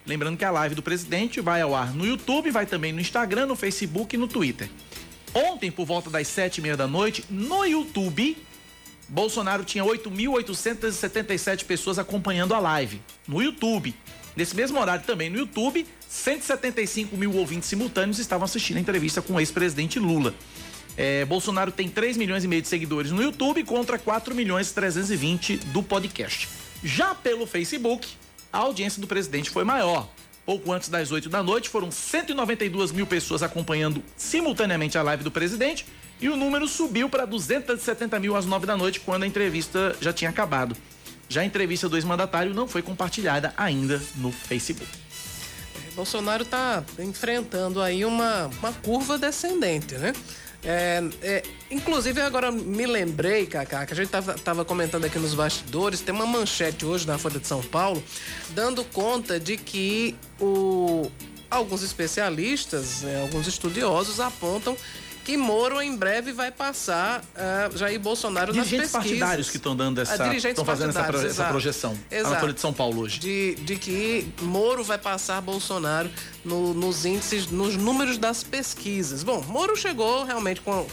[0.05, 3.47] Lembrando que a live do presidente vai ao ar no YouTube, vai também no Instagram,
[3.47, 4.69] no Facebook e no Twitter.
[5.33, 8.37] Ontem, por volta das sete e meia da noite, no YouTube,
[9.09, 13.01] Bolsonaro tinha 8.877 pessoas acompanhando a live.
[13.27, 13.93] No YouTube.
[14.35, 19.33] Nesse mesmo horário também no YouTube, 175 mil ouvintes simultâneos estavam assistindo a entrevista com
[19.33, 20.33] o ex-presidente Lula.
[20.97, 24.73] É, Bolsonaro tem 3 milhões e meio de seguidores no YouTube contra 4 milhões e
[24.73, 26.47] 320 do podcast.
[26.83, 28.07] Já pelo Facebook,
[28.51, 30.09] a audiência do presidente foi maior.
[30.45, 35.31] Pouco antes das 8 da noite, foram 192 mil pessoas acompanhando simultaneamente a live do
[35.31, 35.85] presidente
[36.21, 40.13] e o número subiu para 270 mil às 9 da noite, quando a entrevista já
[40.13, 40.75] tinha acabado.
[41.27, 44.87] Já a entrevista do ex-mandatário não foi compartilhada ainda no Facebook.
[45.95, 50.13] Bolsonaro está enfrentando aí uma, uma curva descendente, né?
[50.67, 55.35] É, é, inclusive, agora me lembrei, Cacá, que a gente tava, tava comentando aqui nos
[55.35, 58.03] bastidores, tem uma manchete hoje na Folha de São Paulo,
[58.49, 61.09] dando conta de que o,
[61.51, 64.75] alguns especialistas, né, alguns estudiosos apontam
[65.25, 69.19] que Moro em breve vai passar uh, Jair Bolsonaro dirigentes nas pesquisas.
[69.19, 71.97] partidários que estão dando essa, estão fazendo essa, pro, essa, projeção.
[72.11, 72.33] Exato.
[72.35, 73.19] Na Folha de São Paulo hoje.
[73.19, 76.11] De, de que Moro vai passar Bolsonaro
[76.43, 79.23] no, nos índices, nos números das pesquisas.
[79.23, 80.85] Bom, Moro chegou realmente com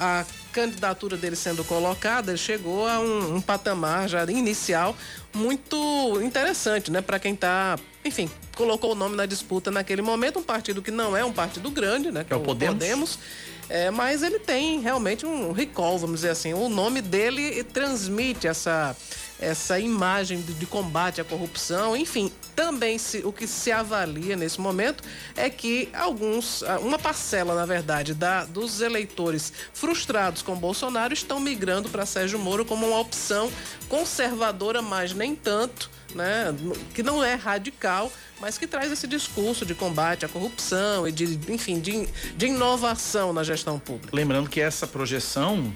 [0.00, 4.96] a candidatura dele sendo colocada, ele chegou a um, um patamar já inicial
[5.34, 7.02] muito interessante, né?
[7.02, 11.14] Para quem está, enfim, colocou o nome na disputa naquele momento, um partido que não
[11.14, 12.24] é um partido grande, né?
[12.24, 12.74] Que é o Podemos.
[12.74, 13.18] Podemos
[13.68, 16.52] é, mas ele tem realmente um recall, vamos dizer assim.
[16.52, 18.96] O nome dele transmite essa,
[19.44, 21.96] essa imagem de, de combate à corrupção.
[21.96, 25.04] Enfim, também se, o que se avalia nesse momento
[25.36, 31.88] é que alguns, uma parcela, na verdade, da, dos eleitores frustrados com Bolsonaro estão migrando
[31.88, 33.50] para Sérgio Moro como uma opção
[33.88, 36.54] conservadora, mas nem tanto né,
[36.94, 38.10] que não é radical,
[38.40, 42.06] mas que traz esse discurso de combate à corrupção e de, enfim, de,
[42.36, 44.14] de inovação na gestão pública.
[44.14, 45.74] Lembrando que essa projeção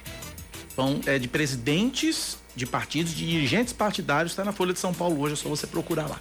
[1.07, 5.35] é de presidentes de partidos, de dirigentes partidários, está na Folha de São Paulo hoje,
[5.35, 6.19] é só você procurar lá.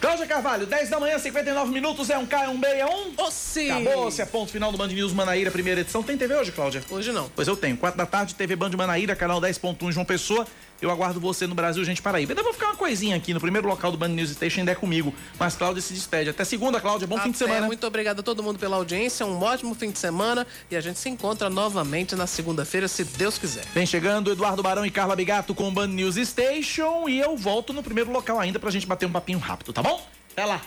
[0.00, 3.14] Cláudia Carvalho, 10 da manhã, 59 minutos, é um K, é um B, é um.
[3.16, 3.70] Oh, sim.
[3.70, 6.02] Acabou, se é ponto final do Band News Manaíra, primeira edição.
[6.02, 6.82] Tem TV hoje, Cláudia?
[6.90, 7.30] Hoje não.
[7.34, 7.74] Pois eu tenho.
[7.76, 10.46] 4 da tarde, TV Band Manaíra, canal 10.1 João Pessoa.
[10.84, 12.32] Eu aguardo você no Brasil, gente Paraíba.
[12.32, 14.74] Ainda vou ficar uma coisinha aqui no primeiro local do Band News Station, ainda é
[14.74, 15.14] comigo.
[15.38, 16.28] Mas Cláudia se despede.
[16.28, 17.06] Até segunda, Cláudia.
[17.06, 17.66] Bom Até, fim de semana.
[17.66, 19.24] Muito obrigada a todo mundo pela audiência.
[19.24, 20.46] Um ótimo fim de semana.
[20.70, 23.64] E a gente se encontra novamente na segunda-feira, se Deus quiser.
[23.72, 27.08] Vem chegando Eduardo Barão e Carla Bigato com o Band News Station.
[27.08, 30.06] E eu volto no primeiro local ainda pra gente bater um papinho rápido, tá bom?
[30.32, 30.60] Até lá.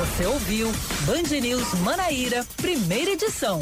[0.00, 0.70] Você ouviu
[1.06, 3.58] Band News Manaíra, primeira edição.